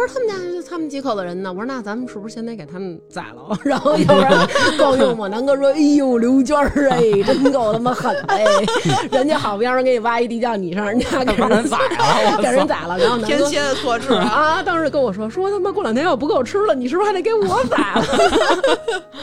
[0.00, 1.50] 他说他们家就他们几口子人呢。
[1.52, 3.58] 我说那咱们是不是先得给他们宰了？
[3.64, 5.28] 然后要不然够用吗？
[5.28, 8.44] 南哥说：“哎呦，刘娟儿哎， 真够他妈狠的哎！
[9.10, 12.98] 人家好不容易给你挖一地窖，你上人家给人宰了，给人宰了。
[12.98, 14.24] 然后南哥天蝎的特质啊。
[14.60, 18.02] 啊，当时跟我说说他妈过两天要不够吃了，你是不是还得给我宰了？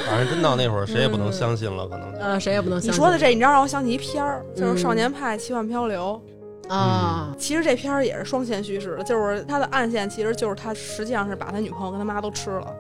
[0.08, 2.20] 反正真到那会儿，谁也不能相信了，可能就。
[2.20, 6.22] 呃，谁也不能相信你说的这，你知道让我想起一片儿，就是《嗯少年派奇幻漂流》。
[6.68, 12.76] 啊，其实这片儿也是双线叙事的，就是他的暗线其实就是他实际上是把他女朋友跟他妈都吃了，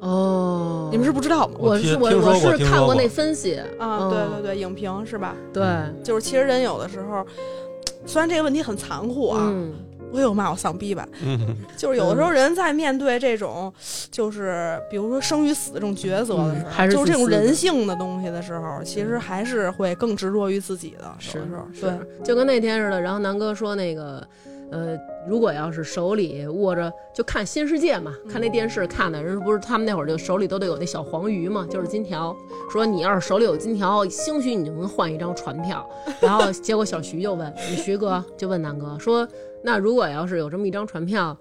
[0.00, 1.54] 哦，你们是不知道吗？
[1.58, 4.10] 我是我我是看过那分析啊，嗯。
[4.10, 5.34] 对对对，影评是吧？
[5.52, 5.64] 对，
[6.02, 7.24] 就是其实人有的时候，
[8.06, 9.72] 虽然这个问题很残酷啊，嗯
[10.12, 13.72] 我有骂我丧逼吧，嗯，就是有的时候人在面对这种，
[14.10, 23.00] 就是比如说生与死这种抉择的时候，嗯还是就是这种人性的东西的时候，其实还是会更执着于自己的，是有的时候是对。，就跟那天似的。
[23.00, 24.22] 然后南哥说那个，
[24.70, 24.96] 呃，
[25.26, 32.36] 如果要是手里握着，就看新世界嘛，看那电视看的人不是他们那会儿就手里都得有那小黄鱼嘛，就是金条。
[32.70, 35.88] 说你要是手里有金条，兴许你就能换一张船票。
[36.20, 39.26] 然后结果小徐就问，你 徐哥就问南哥说，
[39.62, 41.36] 那如果要是有这么一张船票，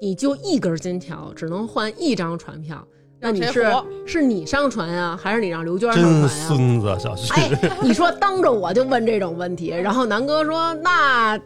[0.00, 2.86] 你就一根金条，只能换一张船票。
[3.20, 3.66] 那你是
[4.06, 7.32] 是你上船呀、还是你让刘娟上真船呀、孙子，小徐。
[7.34, 7.50] 哎，
[7.82, 11.36] 你说当着我就问这种问题，然后南哥说那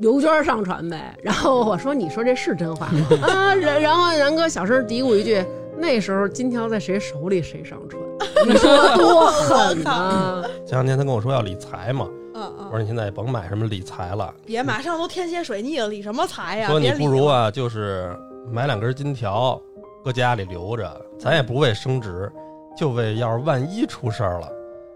[0.00, 3.54] 刘娟上船呗，然后我说你说这是真话吗 啊？
[3.54, 5.42] 然然后南哥小声嘀咕一句，
[5.78, 8.02] 那时候金条在谁手里谁上船，
[8.46, 10.44] 你说多狠啊！
[10.66, 16.68] 前两天他跟我说要理财嘛，嗯嗯，我说你现在也甭买什么理财了，别马上都天蝎水逆了，理什么财呀？
[16.68, 18.16] 说你别理，不如啊，就是
[18.50, 19.60] 买两根金条，
[20.04, 22.30] 搁家里留着，咱也不为升值，
[22.76, 24.48] 就为要是万一出事儿了，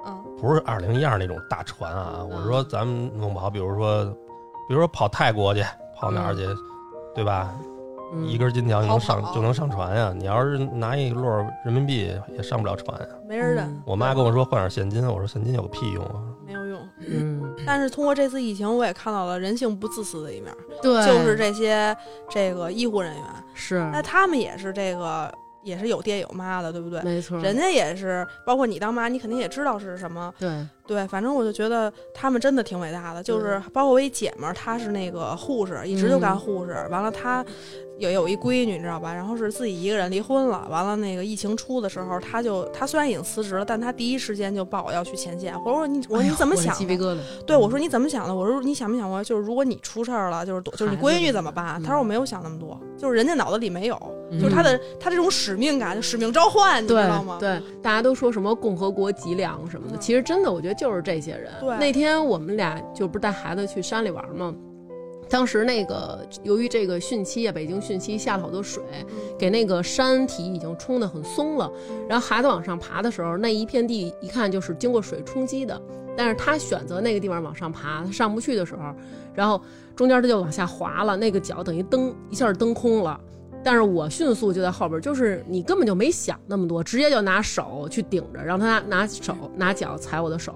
[0.06, 4.04] 嗯不是二零一二那种大船啊，我说咱们弄不好，比如说，
[4.68, 5.64] 比如说跑泰国去，
[5.96, 6.46] 跑哪儿去，
[7.14, 7.54] 对吧？
[8.10, 10.14] 嗯一根金条就能上就能上船呀！
[10.16, 13.06] 你要是拿一摞人民币也上不了船呀。
[13.28, 16.16] 没人的，嗯我妈跟我说换点现金，我说现金有个屁用啊！
[17.66, 20.52] 但是通过这次疫情，我也看到了人性不自私的一面，
[20.82, 21.96] 对，就是这些
[22.28, 23.78] 这个医护人员，是。
[23.92, 25.32] 那他们也是这个
[25.62, 27.02] 也是有爹有妈的，对不对？
[27.02, 30.32] 没错，人家也是，包括你当妈，你肯定也知道是什么。
[30.38, 36.72] 对，对，反正我就觉得他们真的挺伟大的，就是包括我一姐们儿，她是那个护士，一直就干护士。
[36.90, 37.44] 完了，她
[37.98, 39.12] 有有一闺女，你知道吧？
[39.12, 40.66] 然后是自己一个人离婚了。
[40.70, 45.54] 完了，那个疫情出的时候，她就她虽然已经辞职了，但她第一时间就报我要去前线。
[45.62, 47.18] 我说你我说你怎么想的？
[47.46, 48.34] 对，我说你怎么想的？
[48.34, 51.82] 我说你想没想过，就是如果你出事儿了，就是就是你闺女怎么办？
[51.82, 54.00] 她说我没有想那么多，就是人家脑子里没有，
[54.32, 57.36] 就是她的她这种使命感，就使命召唤，你知道吗？
[57.40, 61.52] 对，大家都说什么共和国脊梁什么的，其实真的我觉得就是这些人。
[61.60, 64.54] 对，那天我们俩就不是带孩子去山里玩吗？
[65.28, 68.82] 当时那个由于这个汛期啊，北京汛期下了好多水，
[69.38, 71.70] 给那个山体已经冲得很松了。
[72.08, 75.78] 然后孩子往上爬的时候，那一片地一看就是经过水冲击的。
[76.16, 78.94] 但是他选择那个地方往上爬，他上不去的时候，
[79.34, 79.60] 然后
[79.94, 83.20] 中间他就往下滑了，那个脚等于蹬一下蹬空了。
[83.62, 90.54] 但是我迅速就在后边，就是你根本就没想那么多，直接就拿手去顶着，让他拿拿手拿脚踩我的手，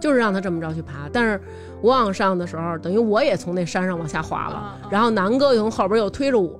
[0.00, 1.08] 就是让他这么着去爬。
[1.12, 1.40] 但是
[1.80, 6.56] 我往上的时候，等于我也从那山上往下滑了，然后南哥又从后边又推着我，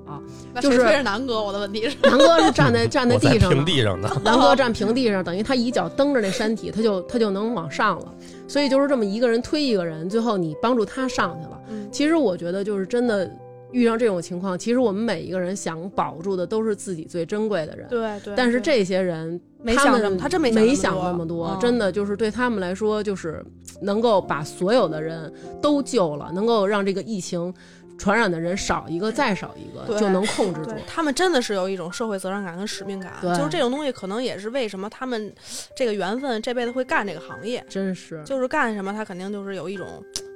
[0.60, 1.42] 就是推着南哥。
[1.42, 4.10] 我的问题是，南哥是站在站在地上，平地上的。
[4.24, 8.06] 南哥站平地上，等于他一脚蹬着那山体，他就他就能往上了。
[8.48, 11.60] 所以就是这么一个人推一个人，最后你帮助他上去了。
[11.90, 13.30] 其实我觉得就是真的。
[13.72, 17.88] 遇上这种情况，其实我们每一个人想保住的都是自己最珍贵的人。
[17.88, 18.34] 对对。
[18.36, 23.44] 但是这些人，没想那么，他真没没想那么多，真的就是对他们来说，就是
[23.80, 27.52] 能够把所有的人都救了，能够让这个疫情
[27.98, 30.72] 传染的人少一个再少一个，就能控制住。
[30.86, 35.32] 他们真的是有一种社会责任感跟使命感，就是这种东西，可能也是为什么他们
[35.76, 37.64] 这个缘分这辈子会干这个行业。
[37.68, 39.86] 真是，就是干什么，他肯定就是有一种。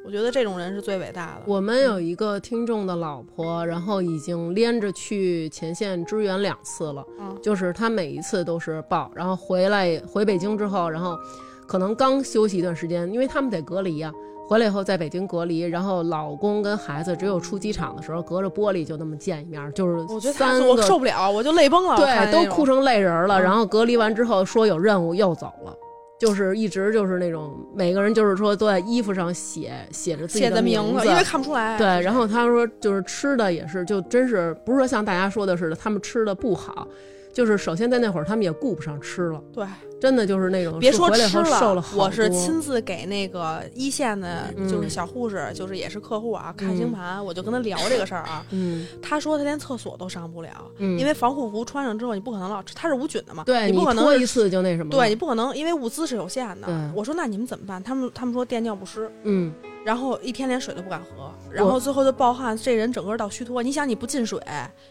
[0.06, 1.42] 我觉得这种人是最伟大的。
[1.46, 7.04] 我们有一个听众的老婆，然后已经连着去前线支援两次了，
[7.42, 11.18] 就是她每一次都是报，然后回来回北京之后，然后
[11.66, 14.12] 可能刚休息一段时间，因为他们得隔离呀。
[14.48, 23.42] 回来以后在北京隔离，然后老公跟孩子只有出机场的时候，隔着玻璃就那么见一面，就是三个我受不了，我就泪崩了，对，都哭成泪人了。
[23.42, 25.76] 然后隔离完之后说有任务又走了。
[26.18, 31.76] 就是一直就是那种每个人就是说都在衣服上写写着自己的名字，因为看不出来。
[31.76, 36.86] 对，然后他说就是吃的也是，就真是不是说像大家说的似的，他们吃的不好。
[37.32, 39.38] 就是首先在那会儿，他们也顾不上吃了。
[39.52, 39.66] 对，
[39.98, 48.44] 真的就是那种别说吃了，我是亲自给那个一线的，就是小护士，就是也是客户啊，看星盘，我就跟他聊这个事儿啊。
[48.50, 53.42] 嗯，他说他连厕所都上不了，因为防护服穿上之后，你不可能老吃，他是无菌的嘛。
[53.44, 54.90] 对，你不可能一次就那什么。
[54.90, 56.68] 对你不可能，因为物资是有限的。
[56.94, 57.82] 我说那你们怎么办？
[57.82, 59.10] 他们他们说垫尿不湿。
[59.22, 59.52] 嗯。
[59.84, 63.62] 然后一天连水都不敢喝，然后最后就暴汗，这人整个到虚脱。
[63.62, 64.40] 你想你不进水，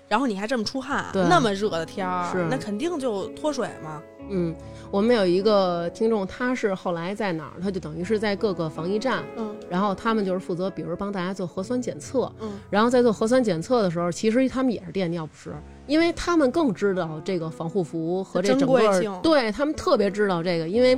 [0.07, 4.01] 然后你还这么出汗，那么热的天儿，那肯定就脱水嘛。
[4.29, 4.55] 嗯，
[4.91, 7.61] 我们有一个听众，他是后来在哪儿？
[7.61, 15.53] 他就等于是在各个防疫站，嗯，然后他们就是负责，比如帮大家做核酸检测，嗯，然后在做核酸检测的时候，其实他们也是垫尿不湿，
[15.87, 20.97] 因为他们更知道这个防护服和这整个，对他们特别知道这个，因为。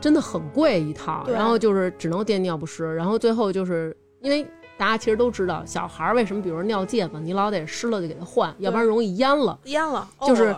[0.00, 4.44] 真的很贵一套，然后就是只能垫尿不湿，然后最后就是因为
[4.76, 9.58] 大家其实都知道，小孩为什么，比如尿介子，你老得湿了就给他换，要不然容易淹了。
[9.64, 10.54] 淹了，就是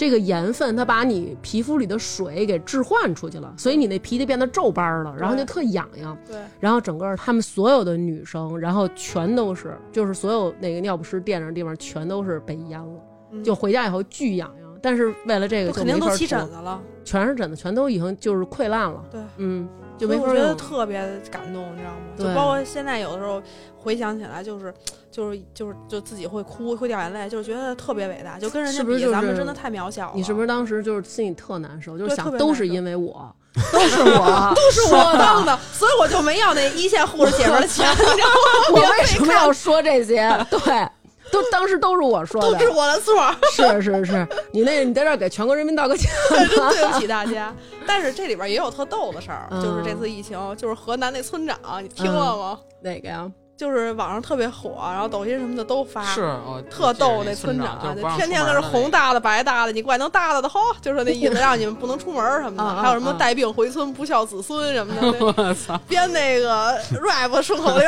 [0.00, 6.16] 这个盐分，它把你皮肤里的水给置换出去了，所以你那皮就变得皱巴了，然后就特痒痒。
[6.26, 14.70] 对，然后整个他们所有的女生，然后全都是，就是所有那个尿不湿垫着的地方全都是被淹了，就回家以后巨痒痒。
[14.80, 19.04] 但是为了这个，肯定都起疹子了，全是疹子，全都已经就是溃烂了。
[19.10, 19.68] 对，嗯，
[20.00, 21.98] 就没法我觉得特别感动，你知道吗？
[22.18, 23.42] 就包括现在有的时候
[23.76, 24.72] 回想起来，就是
[25.10, 30.12] 就是就是就自己会哭，会掉眼泪，就是觉得特别伟大，就跟人家比，咱们真的太渺小了。
[30.14, 31.98] 你是不是当时就是心里特难受？
[31.98, 33.30] 就是想都是因为我，
[33.72, 37.86] 都是我，都是我 当的，所以我就没要那一线护士姐们的钱。
[37.92, 38.72] 你知道吗？
[38.72, 40.28] 我为什么要说这些？
[40.50, 40.88] 对。
[41.30, 43.30] 都当时都是我说的，都是我的错。
[43.52, 47.54] 是是是，你那，你在这儿给全国人民道个歉， 真对不起大家。
[47.86, 52.60] 但是这里边也有特逗的事儿，就是这次疫情，就是河南那村长，你听了吗？
[52.80, 53.30] 哪个呀？
[53.60, 56.34] 就是网上特别火，然后抖音什么的都发，是
[56.70, 62.80] 特逗那村长，天天都是红大的白大的，你怪能大大的吼，就是那意思， 让你们不能出门什么的。
[62.80, 67.86] 还有什么带病回村不孝子孙什么的， 我操，编那个 rap 顺口溜，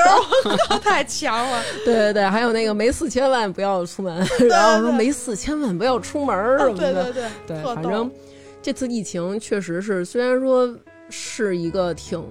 [0.83, 1.63] 太强了。
[1.87, 4.15] 对对对，还有那个没四千万不要出门，
[4.51, 6.93] 然后说没四千万不要出门什么的。
[7.05, 8.11] 对对对，反正
[8.61, 10.69] 这次疫情确实是，虽然说
[11.09, 12.23] 是一个挺。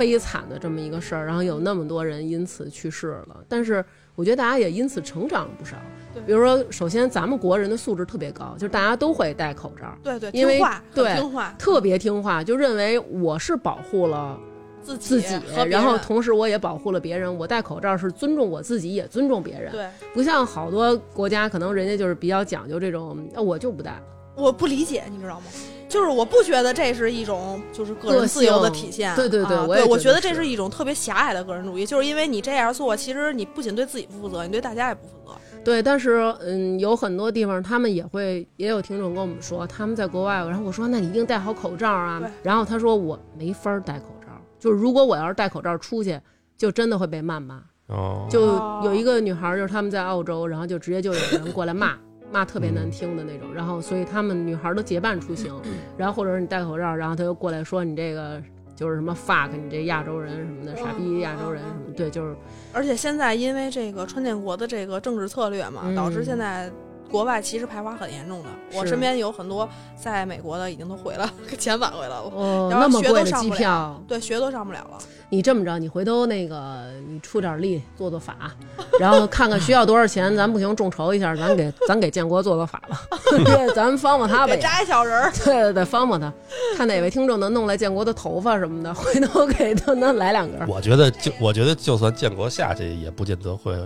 [0.00, 3.36] 悲惨的这么一个事儿，然后有那么多人因此去世了。
[3.46, 3.84] 但是
[4.14, 5.78] 我我觉得大家也因此成长了不少
[6.12, 6.22] 对。
[6.24, 14.38] 比如说，首先咱们国人的素质特别高，就是大家都会戴口罩，对对，因为听话，对听话，特别听话，就认为我是保护了
[14.82, 15.40] 自自己
[15.70, 17.34] 然后同时我也保护了别人。
[17.34, 19.72] 我戴口罩是尊重我自己，也尊重别人。
[19.72, 23.98] 对，不像好多国家，可能人家就是比较讲究这种，呃我就不戴。
[24.36, 25.46] 我不理解，你知道吗？
[25.90, 35.32] 就是我不觉得这是一种就是个人自由的体现，对对对啊我也对，我觉得这是一种特别狭隘的个人主义，就是因为你这样做，其实你不仅对自己不负责，你对大家也不负责。
[35.62, 42.22] 对，但是嗯，有很多地方他们也会，也有听众跟我们说，他们在国外，然后我说那你一定戴好口罩啊。
[42.42, 44.28] 然后他说我没法儿戴口罩，
[44.58, 46.18] 就是如果我要是戴口罩出去，
[46.56, 47.60] 就真的会被谩骂。
[47.88, 51.98] 哦，就哦有一个女孩儿，就是他们在澳洲，然后就直接就有人过来骂，
[52.32, 55.54] 骂特别难听的那种，然后所以他们女孩儿都结伴出行，
[55.96, 58.40] 然后或者是你戴口罩，然后他就过来说你这个
[58.74, 62.34] 就是什么 fuck 你这亚洲人什么的，傻逼亚洲人什么，对，就是。
[62.72, 66.70] 而且现在因为这个川建国的这个政治策略嘛，嗯导致现在
[67.10, 68.48] 国外其实排华很严重的。
[68.72, 69.68] 我身边有很多
[70.00, 72.30] 在美国的已经都回了， 钱返回来了。
[72.34, 74.98] 哦，然后那么学都上不了票，对，学都上不了了。
[75.28, 78.52] 你这么着，你回头那个你出点力做做法，
[78.98, 83.00] 然后看看需要多少钱，咱不行众筹一下，咱给咱给建国做做法吧，
[83.44, 84.56] 对咱帮帮他呗。
[84.56, 86.32] 扎一小人儿，对对对，帮帮他，
[86.76, 90.66] 看哪位听众能弄来建国的头发什么的，回头给他能来两根儿。
[90.68, 93.76] 我觉得就我觉得就算建国下去，也不见得会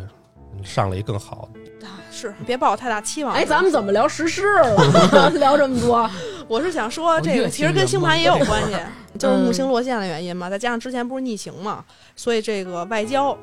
[0.62, 1.60] 上了一更好的。
[2.14, 3.34] 啊是别抱太大期望。
[3.34, 5.30] 哎，咱们怎么聊时事了？
[5.34, 6.08] 聊这么多，
[6.46, 8.76] 我是想说，这个其实跟星盘也有关系，
[9.18, 11.84] 就是木嗯星落陷的原因嘛，再加上之前不是逆行嘛，
[12.14, 13.36] 所以这个外交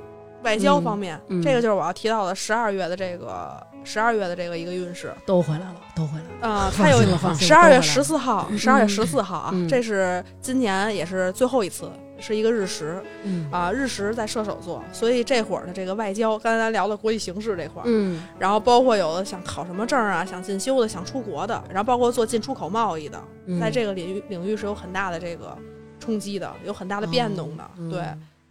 [0.44, 5.14] 外交嗯方面，嗯这个就是我要提到的十二月的这个十二月的这个一个运势。
[5.26, 6.56] 都回来了，都回来了。
[6.56, 11.92] 啊、放它有心了放心了十二月十四号，十二月十四号啊，嗯这是今年也是最后一次，
[12.22, 13.50] 是一个日食嗯。
[13.52, 18.24] 啊，日食在射手座，所以这会儿的这个外交，刚才咱聊的国际形势这块儿，嗯。
[18.38, 25.58] 然后包括有的想考什么证啊，想进修的，想出国的，然后包括做进出口贸易的，嗯，在这个领域领域是有很大的这个
[26.00, 27.64] 冲击的，有很大的变动的。
[27.78, 27.90] 嗯。
[27.90, 28.02] 对，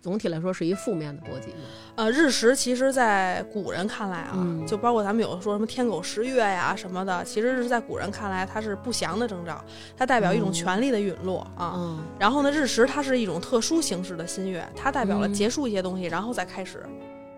[0.01, 1.59] 总体来说是一负面的波及嘛。
[1.97, 9.63] 呃，日食其实，在古人看来啊，嗯就包括咱们有的说什么天狗食月呀什么的，其实是在古人看来，它是不祥的征兆，
[9.97, 11.75] 它代表一种嗯权力的陨落啊。
[11.77, 16.83] 嗯然后呢，日食它是一种特殊形式的新月，它代表了嗯结束一些东西，然后再开始，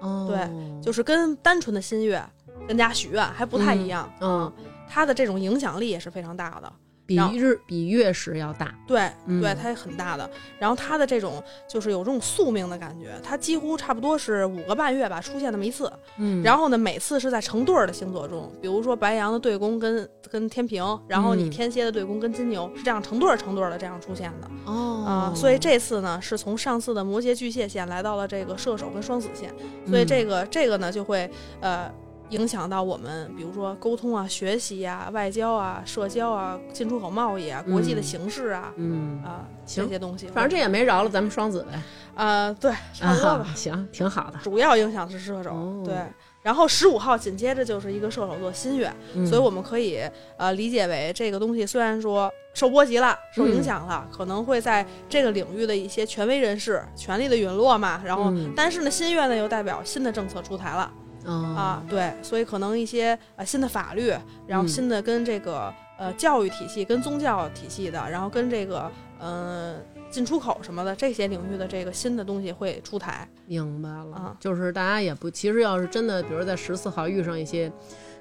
[0.01, 2.23] 哦，对就是跟单纯的新月
[2.69, 4.09] 跟大家许愿还不太一样。
[4.21, 4.53] 嗯，
[4.89, 6.73] 它的这种影响力也是非常大的。
[7.07, 8.75] 比日比月食要大。
[8.87, 10.29] 对，嗯对，它也很大的。
[10.59, 15.93] 然后它的这种就是有这种宿命的感觉，它几乎差不多是五个半月吧出现那么一次。
[16.19, 29.53] 嗯然后呢，每次是在成对儿的星座中，比如说白羊的对宫跟跟天平，然后你嗯天蝎的对宫跟金牛，是这样成对儿成对儿的这样出现的哦啊、所以这次呢，是从上次的摩羯巨蟹线来到了这个射手跟双子线，
[29.87, 31.31] 所以这个个、这个呢就会
[31.61, 31.93] 呃。
[32.31, 41.81] 影响到我们，比如说沟通啊、学习啊、外交啊、社交啊、进出口贸易啊、国际的嗯形势啊，嗯，啊，这些东西，反正这也没饶了咱们双子呗。
[42.15, 43.47] 呃，对， 差不多吧。
[43.51, 44.39] 啊，行，挺好的。
[44.43, 45.95] 主要影响是射手，哦对。
[46.43, 50.01] 然后十五号紧接着就是一个射手座新月，嗯所以我们可以
[50.37, 58.03] 呃理解为这个东西虽然说受波及了、受影响了，可能会在这个领域的一些权威人士权力的陨落嘛。
[58.05, 60.93] 然后，嗯但是呢，新月呢又代表新的政策出台了、
[61.27, 64.13] 啊啊，对，所以可能一些呃新的法律，
[64.47, 69.77] 然后嗯新的跟这个呃教育体系、跟宗教体系的，然后跟这个呃
[70.11, 73.29] 进出口什么的这些领域的这个新的东西会出台。
[73.47, 77.71] 明白了，啊就是大家也不，其实要是真的，比如在十四号遇上一些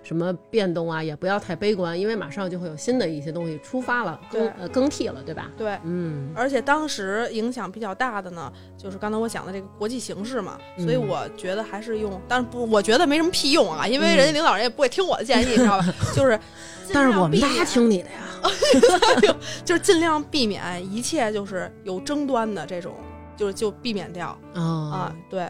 [0.04, 5.50] 什么变动啊，也不要太悲观，因为马上就会有新的一些东西出发了，更呃更替了，对吧？
[5.58, 15.86] 对，嗯而且当时影响比较大的呢，就是刚才我讲的这个国际形势嘛，嗯所以我觉得还是用，但是不，我觉得没什么屁用啊，因为嗯人家领导人也不会听我的建议，你知道吧？
[16.16, 16.40] 就是
[16.94, 22.94] 但是我们大家听你的呀， 就是尽量避免一切就是有争端的这种，
[23.38, 25.48] 就是就避免掉啊啊，，对。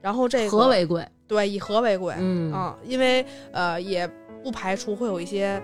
[0.00, 4.06] 然后这个和为贵，对以和为贵，嗯啊，因为呃也
[4.44, 5.60] 不排除会有一些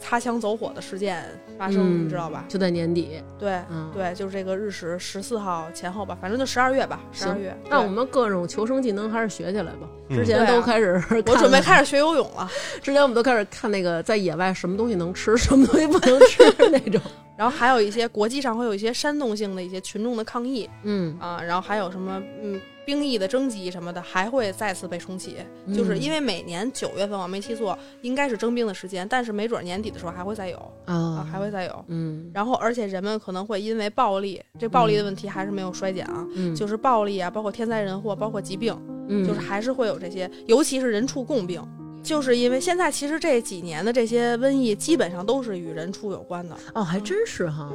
[0.00, 1.22] 擦枪走火的事件
[1.58, 2.46] 发生，嗯你知道吧？
[2.48, 7.54] 就在年底，对，嗯，对，就是这个日食十四号前后吧，反正就十二月吧，十二月。
[7.68, 9.86] 那我们各种求生技能还是学起来吧。
[10.08, 12.50] 嗯之前都开始看，我准备开始学游泳了，
[12.82, 16.42] 之前我们都开始看那个在野外什么东西能吃，什么东西不能吃
[16.72, 17.00] 那种。
[17.36, 25.36] 然后还有一些国际上会有一些煽动性的一些群众的抗议嗯，啊，然后还有什么嗯兵役的征集什么的，还会再次被重启，
[25.74, 31.84] 就是因为为每年九月份我没记错，应该是征兵的时间，但是没准年底的时候还会再有啊啊，还会再有。
[31.88, 38.76] 嗯然后，而且人们可能会因为暴力，这暴力的问题还是没有衰减啊，嗯，就是暴力啊，包括天灾人祸，包括疾病，
[39.08, 41.62] 嗯，就是还是会有这些，尤其是人畜共病。
[42.02, 47.70] 就是因为现在其实这几年的这些瘟疫基本上都是与人畜有关的，哦，还真是哈。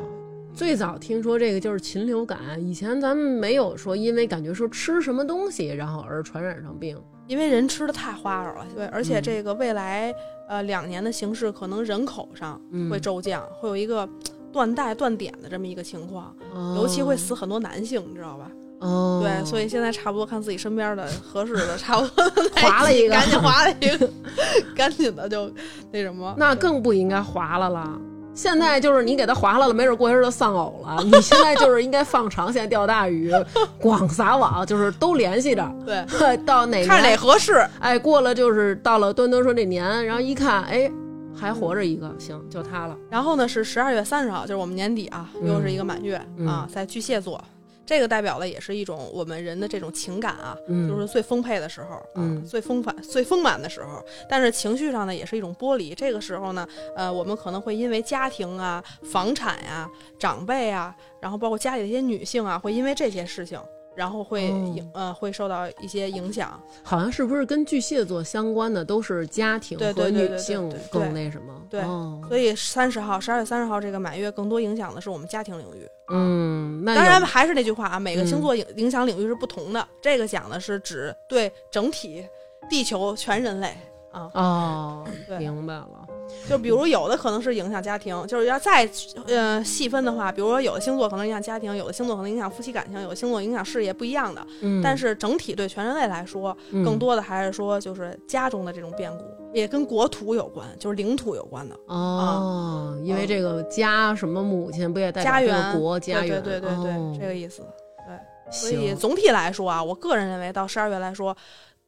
[0.56, 6.98] 最早听说这个就是禽流感，以前咱们没有说因为感觉说吃什么东西然后而传染上病。
[7.28, 10.14] 因为人吃的太花哨了，对，而且嗯这个未来
[10.48, 14.08] 呃两年的形势可能人口上嗯会骤降，会有一个
[14.54, 18.52] 断代断点的这么一个情况，哦尤其会死很多男性，你知道吧？
[18.80, 22.24] 哦，对，所以现在差不多看自己身边的合适的，差不多
[22.62, 24.10] 划了一个赶紧划了一个，
[24.76, 25.52] 赶紧的就
[25.92, 28.00] 那什么，那更不应该划了了。
[28.36, 31.02] 现在就是你给它划拉了，没准过一阵儿就丧偶了。
[31.04, 33.32] 你现在就是应该放长线钓大鱼，
[33.80, 35.68] 广撒网，就是都联系着。
[35.86, 37.16] 对， 到哪看哪？
[37.16, 40.92] 合适，哎，过了就是到了端端说这年，然后一看，哎，
[41.34, 42.96] 还活着一个，行，就他了。
[43.10, 47.42] 然后呢是十二月三十号，就是我们年底啊，嗯又是一个满月、嗯啊，在巨蟹座，
[47.86, 54.04] 这个代表了也是一种我们人的这种情感啊，嗯就是最丰沛的时候，啊嗯最丰满、最丰满的时候。
[54.28, 55.94] 但是情绪上呢，也是一种剥离。
[55.94, 63.60] 这个时候呢，呃，我们可能会因为家庭啊、房产呀、长辈啊，然后包括家里的一些女性啊，会因为这些事情。
[63.96, 71.54] 然后会哦影、呃会受到一些影响，好像是不是跟巨蟹座相关的都是家庭和女性对更那什么？
[71.70, 75.88] 对哦所以三十号、十二月三十号这个满月更多影响的是我们家庭领域。
[76.10, 79.88] 嗯，那当然还是那句话啊，每个嗯星座影影响领域是不同的。
[80.02, 82.24] 这个讲的是指对整体
[82.70, 83.76] 地球全人类
[84.16, 85.06] 啊，哦，
[85.38, 86.08] 明白了。
[86.50, 88.90] 就比如有的可能是影响家庭，就是要再
[89.28, 94.46] 呃细分的话，比如说有的星座可能影响家庭，有的星座可能影响夫妻感情，有的星座影响事业，不一样的。
[94.62, 101.76] 嗯，但是整体对全人类来说，嗯更多的还是说就是家中的这种变故，也跟国土有关，就是领土有关的。
[101.88, 106.42] 哦，因为这个家什么母亲不也代表这家园个国家对园？
[106.42, 107.62] 对对对对，哦这个意思。
[108.08, 108.18] 对
[108.52, 111.36] 所以总体来说啊，我个人认为到十二月来说，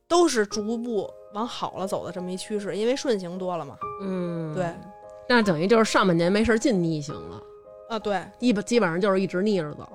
[0.07, 3.77] 都是逐步往好了走的这么一趋势，因为顺行多了嘛。
[4.01, 4.73] 嗯，对，
[5.29, 7.39] 那等于就是上半年没事儿尽逆行了，
[7.89, 9.87] 啊，对，基本基本上就是一直逆着走。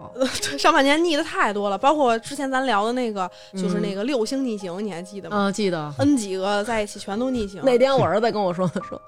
[0.57, 7.61] 上半年逆的太多了，包括之前咱聊的那个，就是嗯那个六星逆行，你还记得吗、啊，记得 n 几个在一起全都逆行。
[7.65, 9.03] 那天我儿子跟我说的，说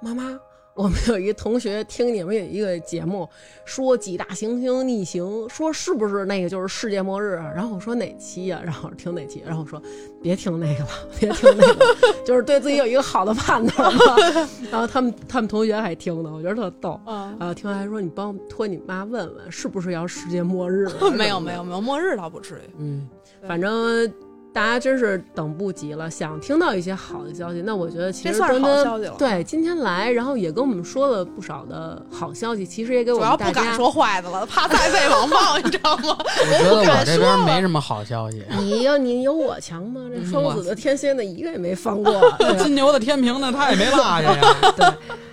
[0.00, 0.38] 妈妈。
[0.76, 3.26] 我们有一同学听你们有一个节目，
[3.64, 7.50] 说几大行星逆行，说是不是那个就是世界末日啊？
[7.54, 9.42] 然后我说哪期呀、然后我说听哪期？
[9.46, 9.82] 然后我说
[10.22, 11.86] 别听那个了，别听那个，
[12.26, 13.90] 就是对自己有一个好的判断。
[14.70, 17.00] 然后他们他们同学还听呢，我觉得特逗。
[17.06, 21.10] 嗯，啊，听完还说你帮托你妈问问，是不是要世界末日 啊？
[21.10, 22.70] 没有没有没有，末日倒不至于。
[22.78, 23.08] 嗯，
[23.48, 24.12] 反正
[24.56, 27.60] 大家真是等不及了，想听到一些好的消息。
[27.60, 33.60] 那我觉得其实端端好消息了对今天来，然后也跟我们说了不少的好消息，其实也给我主要们大家。
[33.60, 36.16] 不敢说坏的了，怕再被网暴，你知道吗？
[36.18, 38.42] 我觉得我这边没什么好消息。
[38.56, 40.00] 你有你有我强吗？
[40.10, 42.18] 这嗯双子的天蝎的一个也没放 过，
[42.56, 44.72] 金牛的、天平呢，他也没落下呀。
[44.74, 44.86] 对，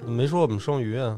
[0.05, 1.17] 没说我们双鱼啊，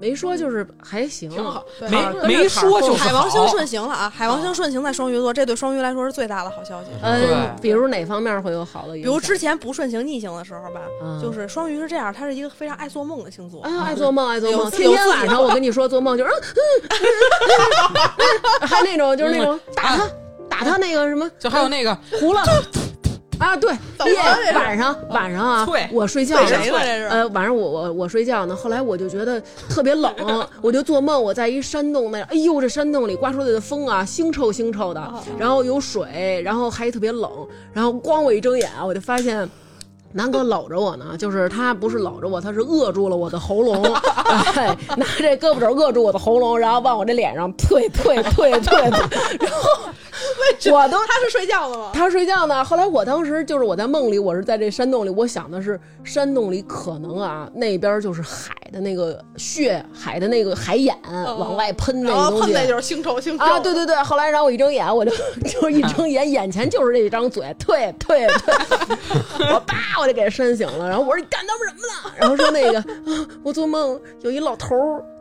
[0.00, 1.90] 没说就是还行，挺好没
[2.26, 4.12] 没说就是海王星顺行了啊！
[4.14, 6.90] 海王星顺行在双鱼座，这对双鱼来说是最大的好消息。
[7.02, 8.94] 嗯，比如哪方面会有好的？
[8.94, 13.62] 比如之前不顺行逆行的时候吧，嗯就是双鱼是这样，他是一个非常爱做梦的星座。
[13.62, 14.70] 啊，爱做梦，爱做梦。
[14.70, 16.30] 天天晚上我跟你说做梦就是，
[18.66, 20.08] 还那种就是那种打他
[20.48, 22.42] 打他那个什么，就还有那个糊了
[23.38, 23.72] 啊，对，
[24.06, 26.78] 夜晚上晚上啊脆，我睡觉呢谁呢？
[26.80, 27.04] 这是？
[27.06, 30.12] 呃，晚上我我我睡觉呢，后来我就觉得特别冷，
[30.60, 37.30] 我就做梦，我在一山洞那，哎呦，这山洞里刮出来的风啊，腥臭腥臭的哦，然后有水，然后还特别冷，
[37.72, 39.48] 然后咣我一睁眼，我就发现。
[40.18, 43.80] 南哥搂着我呢，就是他不是搂着我，他是扼住了我的喉咙，
[44.56, 48.92] 哎，拿这胳膊肘扼住我的喉咙，然后往我这脸上退退退退， 然
[49.52, 51.90] 后我都他是睡觉了吗？
[51.94, 52.64] 他睡觉呢。
[52.64, 60.96] 后来我当时就是我在梦里，我是在这山洞里，我想的是山洞里可能啊那边就是海的那个血，海的那个海眼、
[61.38, 63.94] 往外喷那个东西喷那就是腥臭腥臭啊，对对对。
[64.02, 65.12] 后来然后我一睁眼，我就
[65.46, 68.54] 就一睁眼，眼前就是这一张嘴，退退退，
[69.52, 70.88] 我叭我给扇醒了。
[70.88, 71.80] 然后我说你干他们什么
[72.10, 72.14] 呢？
[72.18, 74.74] 然后说那个啊，我做梦有一老头。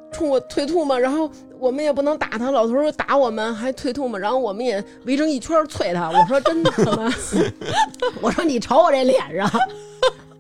[0.10, 1.30] 冲我退吐嘛，然后
[1.60, 6.10] 我们也不能打他，老头儿打我们还退吐嘛，然后我们也围成一圈儿啐他。
[6.10, 7.14] 我说真的吗？
[8.22, 9.52] 我说你瞅我这脸上，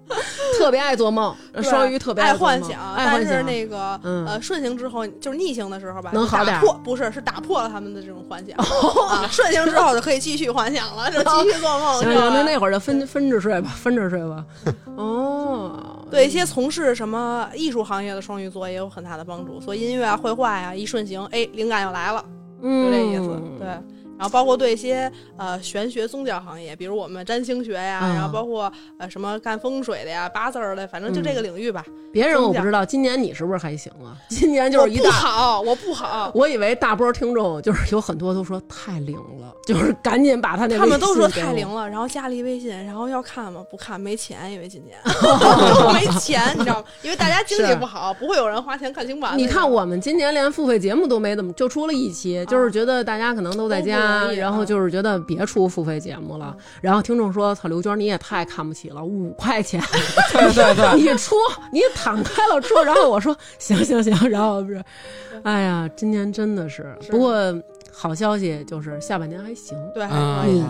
[0.57, 3.43] 特别爱做梦，双鱼特别爱幻想，爱幻但是。
[3.43, 8.57] 那个嗯呃顺行之后，就是逆行的时候吧，能好点打破不是是打破了他们的这种幻想
[9.09, 11.99] 啊，顺行之后就可以继续幻想了，就继续做梦。
[11.99, 14.43] 行行，那那会儿就分分着睡吧，分着睡吧。
[14.97, 22.19] 哦，对一些从事什么艺术行业的双鱼座也有很大的帮助，所以音乐啊、绘画呀、一顺行，哎，灵感又来了，
[22.61, 23.39] 就嗯，这意思。
[23.59, 23.67] 对，
[24.17, 31.85] 然后包括对一些呃玄学宗教行业，比如我们占星学呀，嗯然后包括呃什么干风水的呀、八字儿的，反正就这个领域吧。
[32.11, 34.17] 别人我不知道，今年你是不是还行啊？
[34.29, 35.11] 今年就是不大。
[35.11, 36.31] 好，我不好。
[36.33, 43.63] 我以为大波听众就是有很多都说太灵了，就是赶紧把他那他们都说太灵了，然后加了一微信，然后要看吗？
[43.69, 44.97] 不看，没钱，因为今年
[45.93, 46.85] 没钱，你知道吗？
[47.03, 49.37] 因为大家经济不好，不会有人花钱看星盘。
[49.37, 53.99] 你看我们今年连付费节目都没怎么，就出了一期，就是觉得大家可能都在家，
[54.35, 56.55] 然后就是觉得别出付费节目了。
[56.81, 59.81] 然后听众说：“操，刘娟你也太看不起了，五块钱，
[60.33, 61.35] 对对对，你出，
[61.71, 64.83] 你躺开了出。”然后我说：“行行行。”然后不是，
[65.43, 67.33] 哎呀，今年真的是，不过
[67.91, 69.77] 好消息就是下半年还行。
[69.93, 70.63] 对，可以。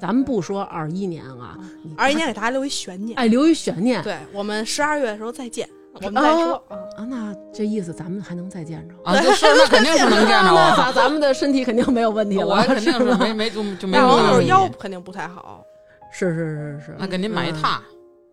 [0.00, 6.54] 咱们不说二一年啊，你二一年给大家留一悬念，哎留一悬念对我们十二月的时候再见，我们再说。
[6.68, 8.94] 啊啊，那这意思咱们还能再见着。
[9.04, 15.62] 啊，就是那肯定是能见着那啊， 咱咱们的身体肯定没有问题了，我肯定是没没就就没大王就是问题腰肯定不太好，
[16.12, 17.78] 是是是是，那给您买一榻，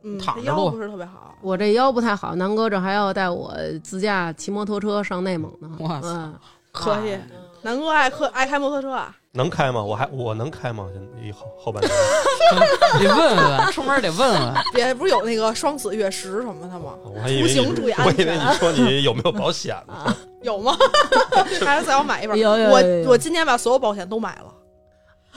[0.03, 1.35] 嗯，躺着录腰不是特别好。
[1.41, 3.53] 我这腰不太好，南哥这还要带我
[3.83, 5.69] 自驾骑摩托车上内蒙呢。
[5.79, 6.33] 哇塞嗯，
[6.71, 7.17] 可以，
[7.61, 9.15] 南哥爱开爱开摩托车啊？
[9.33, 9.81] 能开吗？
[9.81, 10.87] 我还我能开吗？
[10.93, 11.91] 现在以后后半年
[12.99, 14.53] 得问问，出门得问问。
[14.73, 16.95] 别不是有那个双子月食什么的吗？
[17.03, 20.15] 我还以为出行注意你，安我以为你说你有没有保险呢？
[20.41, 20.75] 有吗？
[21.63, 22.37] 还是再要买一份？
[22.37, 22.71] 有有有有
[23.05, 24.53] 我我今年把所有保险都买了。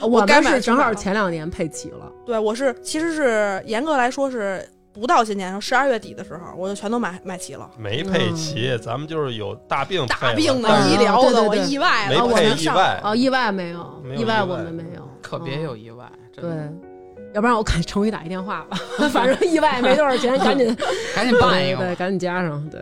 [0.05, 2.11] 我该们是正好前两年配齐了。
[2.25, 4.69] 对，我是其实是严格来说是
[4.99, 7.69] 不到今年十二月底的时候，我就全都买买齐了。
[7.77, 16.91] 没配齐，咱们就是有大病大病的、嗯医疗的，我意外没了，我配能上意外，哦，意外没有，没有意外我们没有，可别嗯有意外，真对，。
[17.33, 18.77] 要不然我给程宇打一电话吧，
[19.11, 20.73] 反正意外没多少钱， 赶紧
[21.13, 21.93] 赶紧办一个。
[21.95, 22.81] 赶紧加上，对，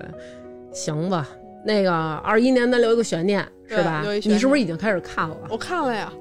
[0.71, 1.27] 行吧。
[1.65, 5.37] 那个二一年咱留一个悬念是吧你是不是已经开始看了？
[5.49, 6.11] 我看了呀，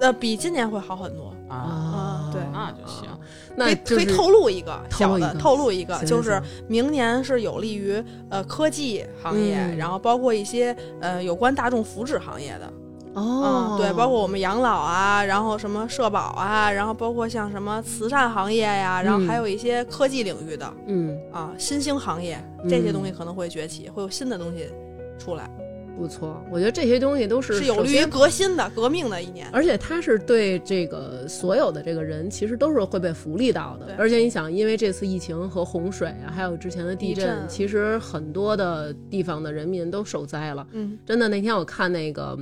[0.00, 1.32] 呃，比今年会好很多。
[1.48, 3.08] 啊，啊对那就行。
[3.56, 12.72] 那就是可以透露一个小的，透露一个，就是明年是有利于呃科技行业，嗯然后包括一些呃有关大众福祉行业的，
[13.14, 13.76] 哦。
[13.76, 24.70] 嗯，，对，包括我们养老啊，然后什么社保啊，然后包括像什么慈善行业呀，然后还有一些科技领域的嗯，啊新兴行业，这些东西可能会崛起，会有新的东西
[25.18, 25.50] 出来，
[25.98, 29.48] 不错，我觉得这些东西都是是有利于革新的、革命的一年。
[29.52, 33.94] 而且它是对这个所有的这个人，其实都是会被福利到的。
[33.98, 40.66] 而且你想，因为这次疫情和洪水啊，还有之前的地震，地震其实很多的地方的人民都受灾了。
[40.72, 42.38] 嗯，真的，那天我看那个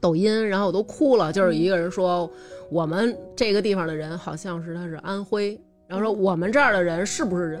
[0.00, 2.28] 抖音，然后我都哭了，就是一个人说，
[2.70, 7.60] 我们这个地方的人好像是他是安徽，然后说我们这儿的人是不是人？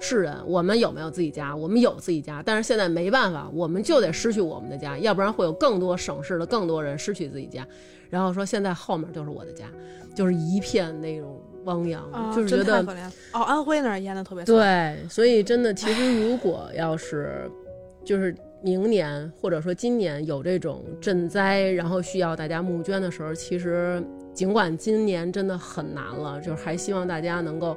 [0.00, 1.54] 是人，我们有没有自己家？
[1.54, 7.64] 我们有自己家，但是现在没办法，我们就得失去我们的家，要不然会有更多省市的更多人失去自己家。
[8.08, 9.66] 然后说现在后面就是我的家，
[10.16, 12.82] 就是一片那种汪洋，啊，就是觉得。
[13.32, 14.56] 哦，安徽那儿淹的特别惨。
[14.56, 17.48] 对，所以真的，其实如果要是
[18.02, 27.76] 就是明年或者说今年有这种赈灾，然后需要大家募捐的时候，其实尽管今年真的很难了，就是还希望大家能够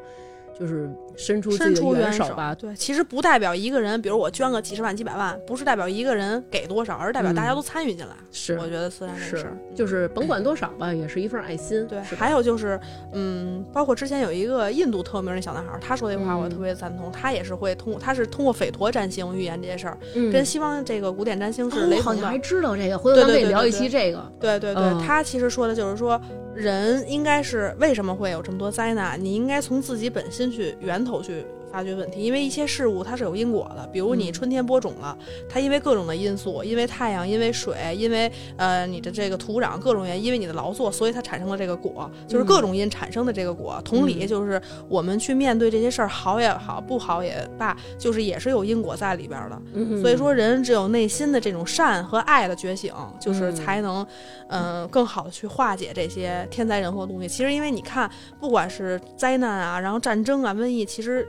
[0.60, 2.54] 就是伸出自伸己的出援手吧。
[2.56, 8.14] 对，其实不代表一个人，比如我捐个几十万、几百万，不是代表一个人给多少，而是代表大家都参与进来。
[8.32, 11.86] 是我觉得慈善这个是事儿，，就是甭管多少吧，也是一份爱心。
[11.88, 12.80] 对，还有就是，
[13.14, 17.12] 嗯，包括之前有一个印度特有名的小男孩，他说那话我嗯特别赞同。
[17.12, 21.98] 他也是会通过，他是通过斐陀占星预言这些事儿，嗯跟西方这个古典占星是哦雷同的。
[21.98, 24.32] 我好像还知道这个，回头咱们可以聊一对对对对期这个。
[24.40, 26.20] 对对对，嗯他其实说的就是说，
[26.56, 29.20] 人应该是为什么会有这么多灾难？
[29.20, 33.90] 你应该从自己本心去源头去发掘问题，因为一些事物它是有因果的。
[33.92, 35.18] 比如你嗯春天播种了，
[35.50, 43.82] 它因为各种的因素，因为太阳，因为水，因为呃你的这个土壤各种原因，因为你的劳作，所以它产生了这个果，就是各种因产生的这个果。
[43.84, 49.60] 同理，嗯就是我们去面对这些事儿，好也好，不好也罢，就是也是有因果在里边的。
[49.74, 54.06] 嗯所以说，人只有内心的这种善和爱的觉醒，就是嗯才能，
[54.50, 57.28] 嗯、更好的去化解这些天灾人祸的东西。
[57.28, 58.08] 其实，因为你看，
[58.40, 61.28] 不管是灾难啊，然后战争啊、瘟疫，其实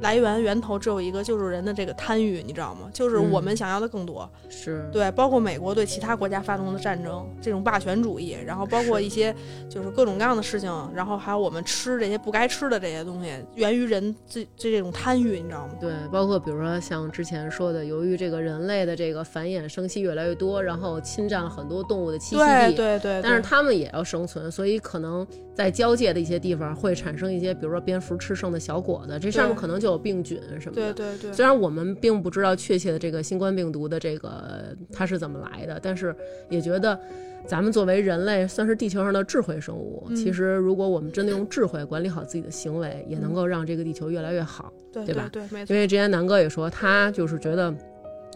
[0.00, 2.90] 来源源头只有一个，就是人的这个贪欲，你知道吗？
[2.92, 4.28] 就是我们想要的更多。
[4.48, 9.34] 是对，包括美国对其他国家发动的战争，这种霸权主义，然后包括一些
[9.68, 15.74] 就是各种各样的事情，然后还有我们吃这些不该吃的这些东西，源于人这这这种贪欲，你知道吗？
[15.80, 30.92] 对，包括比如说像之前说的，由于这个人类的这个繁衍生息越来越多，然后侵占了很多动物的栖息对地，对对，但是对它们也要生存，所以可能在交界的一些地方会产生一些，比如说蝙蝠吃剩的小果子，这上面可能就就有病菌什么的。
[30.92, 36.14] 对对对，虽然我们并不知道确切的这个新冠病毒的这个它是怎么来的，但是
[36.48, 36.98] 也觉得
[37.46, 40.04] 咱们作为人类算是地球上的智慧生物。
[40.08, 44.72] 嗯其实如果我们真的用智慧管理好自己的行为，也能够让这个地球越来越好。
[44.92, 47.72] 对对吧对，没错因，为之前南哥也说，他就是觉得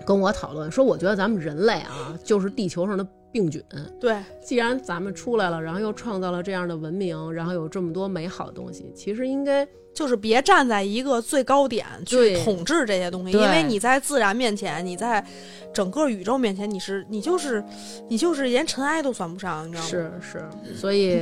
[0.06, 3.62] 跟我讨论说，我觉得咱们人类啊，就是地球上的病菌。
[4.00, 15.24] 对既然咱们出来了，然后又创造了这样的文明，然后有这么多美好的东西，其实应该就是别站在一个最高点去统治这些东西，因为你在自然面前，你在
[15.72, 17.62] 整个宇宙面前，你是你就是
[18.08, 19.88] 你就是连尘埃都算不上，你知道吗？
[19.88, 21.20] 是是，所以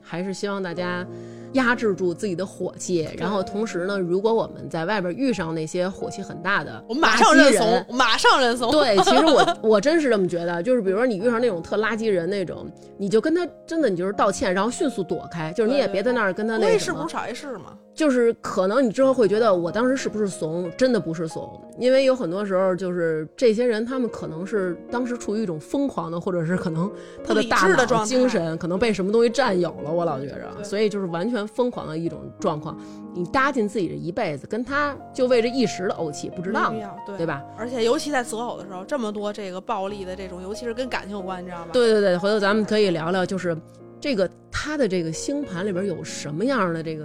[0.00, 1.06] 还是希望大家
[1.52, 8.70] 压制住自己的火气，然后同时呢，如果我们在外边遇上那些火气很大的我们马上认怂，马上认怂。
[8.70, 17.76] 对，其实我 我真是这么觉得，就是比如说你遇上那种特垃圾人那种，你就跟他真的你就是道歉，然后迅速躲开，就是你也别在那儿跟他不那什么会是不是少一事嘛？
[18.00, 21.46] 就是可能你之后会觉得我当时是不是怂，真的不是怂，
[21.78, 26.90] 因为有很多时候就是这些人他们可能是当时处于一种疯狂的，或者是可能
[27.22, 32.74] 他的大的精神可能被什么东西占有了，我老觉着，所以就是完全疯狂的一种状况。
[33.12, 37.44] 你搭进自己这一辈子，跟他就为这一时的怄气不值当没必，要，对对吧？
[37.58, 41.68] 而且尤其在择偶的时候，这么多这个暴力的这种，尤其是跟感情有关，你知道吧？
[41.70, 43.54] 对对对，回头咱们可以聊聊，就是
[44.00, 47.04] 这个他的这个星盘里边有什么样的这个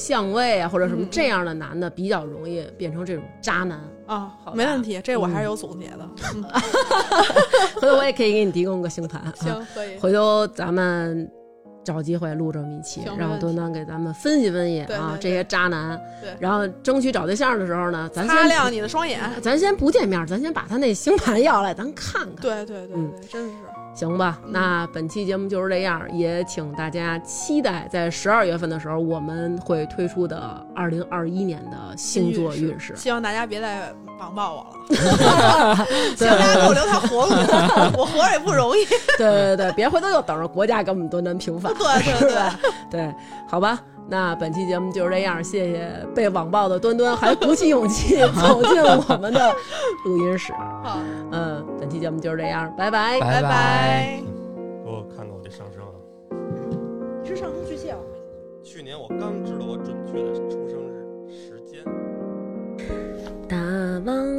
[0.00, 3.78] 相位啊，或者什么嗯这样的男的比较容易变成这种渣男。
[4.06, 6.08] 啊好，没问题，这我嗯还是有总结的。
[6.34, 6.42] 嗯，
[7.80, 9.20] 回头我也可以给你提供个星盘。
[9.20, 9.98] 啊，行，可以。
[9.98, 11.30] 回头咱们
[11.84, 15.96] 找机会录这么一期行，让端端给咱们分析分析啊这些渣男。
[16.20, 19.20] 对然后争取找对象的时候呢，咱擦亮你的双眼。
[19.40, 22.36] 咱先不见面，咱先把他那星盘要来，咱看看。
[22.42, 22.96] 对对对，
[23.30, 23.54] 真是。
[24.00, 32.96] 行吧，嗯那本期节目就是这样，也请大家期待在十二月份的时候我们会推出的二零二一年的星座运势。
[32.96, 35.86] 希望大家别再网暴我了，
[36.16, 37.32] 希望大家给我留条活路，
[37.98, 38.84] 我活着也不容易。
[39.18, 41.72] 对对对，别回头又等着国家给我们端端平反。
[41.74, 42.42] 对对 对，
[42.90, 43.14] 对，
[43.46, 43.78] 好吧，
[44.10, 49.54] 那本期节目就是这样，谢谢被网暴的端端还鼓起勇气走进我们的
[50.04, 50.52] 录音室。
[50.82, 50.98] 好，
[51.30, 53.20] 嗯，本期节目就是这样，拜拜。
[53.20, 54.22] 拜拜拜。
[54.84, 55.94] 给我看看我这上升啊！
[57.22, 57.98] 你是上升巨蟹啊？
[58.64, 60.34] 去年我刚知道我准确的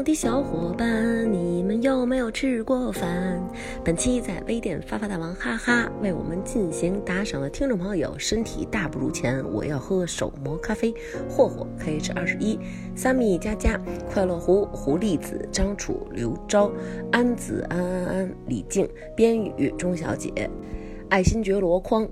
[0.03, 3.39] 的小伙伴，你们有没有吃过饭？
[3.83, 10.93] 本期在微店发发大王哈哈为我们进行打赏的听众朋友，身体大不如前，我要喝手磨咖啡。
[11.29, 12.57] 霍霍 KH 二十一，
[12.95, 13.79] 三米佳佳，
[14.11, 16.71] 快乐狐，狐狸子，张楚，刘昭，
[17.11, 20.49] 安子，安安安，李静，边宇，钟小姐，
[21.09, 22.09] 爱新觉罗筐。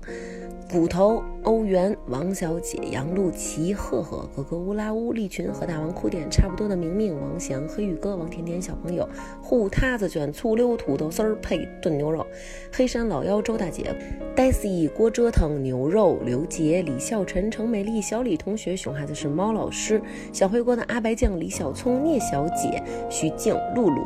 [0.70, 9.08] 骨头、欧元、王小姐、杨露琪、赫赫、格格乌拉乌、利群和大王哭点差不多的明明、王翔、黑玉哥、王甜甜小朋友、
[9.42, 12.24] 糊塌子卷醋溜土豆丝儿配炖牛肉、
[12.72, 13.92] 黑山老妖周大姐、
[14.36, 20.00] 呆死一锅折腾牛肉、刘杰、李孝晨、程美丽、小李同学、熊孩子是猫老师、
[20.32, 24.04] 小灰锅的阿白酱、李小聪、聂小姐、徐静、露露、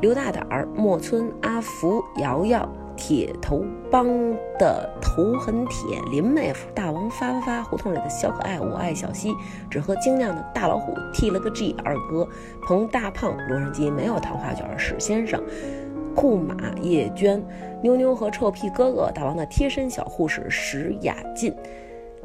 [0.00, 2.85] 刘大胆儿、莫村、阿福、瑶瑶。
[2.96, 4.06] 铁头帮
[4.58, 9.34] 的头很铁，林妹夫、大王发发发，胡同里的小可爱，我爱小西，
[9.70, 12.28] 只喝精酿的大老虎剃了个 G，二哥，
[12.62, 15.42] 彭大胖，洛杉矶没有糖花卷，史先生。
[16.14, 17.44] 库马叶娟、
[17.82, 21.54] 妞妞和臭屁哥哥，大王的贴身小护士史雅静，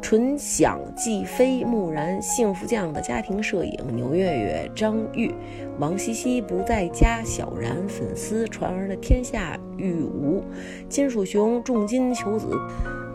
[0.01, 5.33] 纯享季飞、木然、幸福酱的家庭摄影牛月月、张玉、
[5.79, 10.43] 王西西不在家，小然粉丝传儿的天下玉无，
[10.89, 12.47] 金属熊重金求子，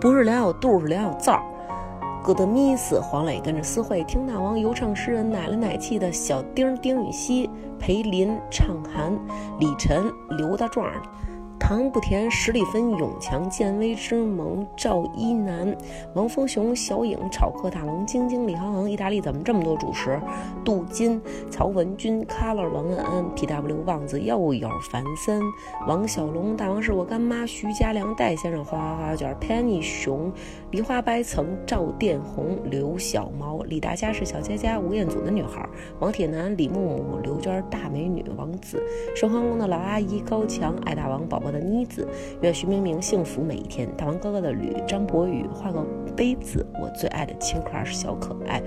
[0.00, 1.42] 不是梁小肚是梁小灶。
[2.24, 9.16] 戈德米斯、黄磊跟着私会听大王游唱诗人奶了奶气的小丁丁禹兮、裴林、畅涵、
[9.60, 10.90] 李晨、刘大壮。
[11.58, 15.76] 唐不甜，十里芬，永强，建威之盟，赵一楠，
[16.14, 20.20] 王峰雄，小影，炒客大王，晶晶，李航航，意大利怎么这么多主食？
[20.64, 23.82] 杜金，曹文君，Color，王恩恩，P.W.
[23.84, 25.42] 旺子，又有樊森，
[25.88, 30.32] 王小龙，大王是我干妈，徐家良，戴先生，花花花卷，Penny 熊，
[30.70, 38.80] 梨花白层，赵殿红，刘小毛，李大家是小佳佳，吴彦祖的女孩，王铁男，李木木，刘娟，大美女，王子，
[39.16, 42.04] 盛桓宫的老阿姨，高强，爱大王宝我的妮子，
[42.40, 43.88] 愿徐明明幸福每一天。
[43.96, 45.80] 大王哥哥的吕，张博宇，画个
[46.16, 48.60] 杯子，我最爱的青 crush 小可爱。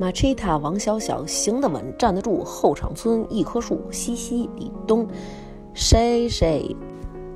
[0.00, 2.42] 马奇塔，王小小，行得稳，站得住。
[2.42, 5.06] 后场村一棵树，西西，李东，
[5.74, 6.74] 谁谁。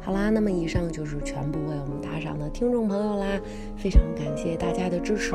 [0.08, 3.26] 好啦，那么以上就是全部为我们打赏的听众朋友啦，
[3.76, 5.34] 非常感谢大家的支持，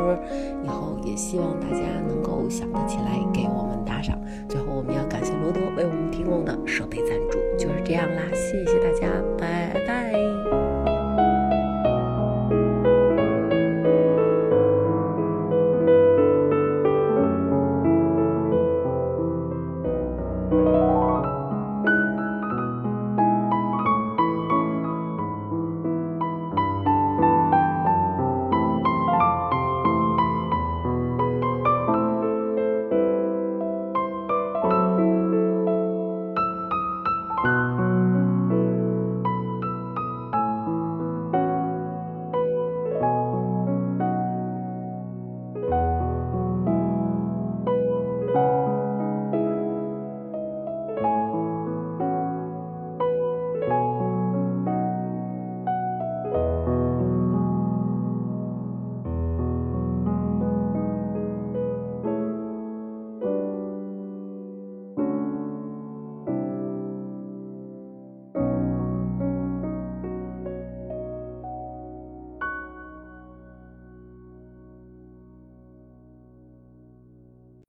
[0.64, 4.20] 以后也希望大家能够想得起来给我们打赏。
[4.50, 9.08] 最后，我们要感谢罗德为我们提供的设备赞助，就是这样啦，谢谢大家，
[9.38, 10.63] 拜拜。